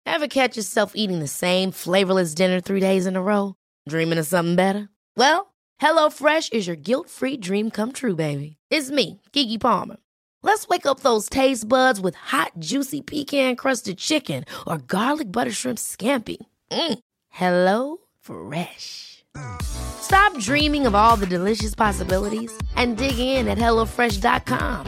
Ever 0.07 0.29
catch 0.29 0.57
yourself 0.57 0.93
eating 0.97 1.21
the 1.21 1.29
same 1.29 1.71
flavorless 1.71 2.35
dinner 2.35 2.61
three 2.61 2.81
days 2.81 3.07
in 3.07 3.17
a 3.17 3.23
row? 3.23 3.55
Dreaming 3.89 4.19
of 4.19 4.27
something 4.27 4.57
better? 4.57 4.89
Well, 5.17 5.55
HelloFresh 5.81 6.53
is 6.53 6.67
your 6.67 6.77
guilt-free 6.77 7.39
dream 7.39 7.71
come 7.71 7.93
true, 7.93 8.17
baby. 8.17 8.57
It's 8.71 8.91
me, 8.91 9.21
Kiki 9.33 9.57
Palmer. 9.57 9.97
Let's 10.43 10.69
wake 10.69 10.87
up 10.87 11.01
those 11.01 11.29
taste 11.29 11.69
buds 11.69 12.01
with 12.01 12.15
hot, 12.15 12.53
juicy 12.59 13.03
pecan 13.03 13.57
crusted 13.57 13.99
chicken 13.99 14.45
or 14.67 14.79
garlic 14.79 15.31
butter 15.31 15.53
shrimp 15.53 15.79
scampi. 15.79 16.39
Mm. 16.71 16.99
Hello 17.31 17.99
Fresh. 18.21 19.25
Stop 19.63 20.37
dreaming 20.39 20.87
of 20.87 20.95
all 20.95 21.17
the 21.17 21.27
delicious 21.27 21.75
possibilities 21.75 22.53
and 22.77 22.97
dig 22.97 23.19
in 23.19 23.49
at 23.49 23.59
HelloFresh.com. 23.59 24.87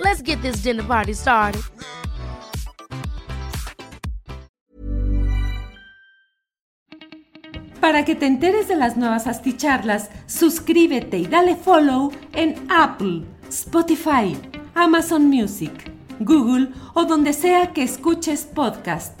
Let's 0.00 0.22
get 0.22 0.40
this 0.42 0.56
dinner 0.62 0.82
party 0.82 1.12
started. 1.12 1.62
Para 7.80 8.06
que 8.06 8.14
te 8.14 8.24
enteres 8.24 8.66
de 8.66 8.76
las 8.76 8.96
nuevas 8.96 9.26
asticharlas, 9.26 10.08
suscríbete 10.26 11.18
y 11.18 11.26
dale 11.26 11.54
follow 11.54 12.12
en 12.32 12.54
Apple, 12.70 13.24
Spotify, 13.50 14.34
Amazon 14.74 15.28
Music, 15.28 15.92
Google 16.20 16.72
o 16.94 17.04
donde 17.04 17.34
sea 17.34 17.74
que 17.74 17.82
escuches 17.82 18.46
podcast. 18.46 19.20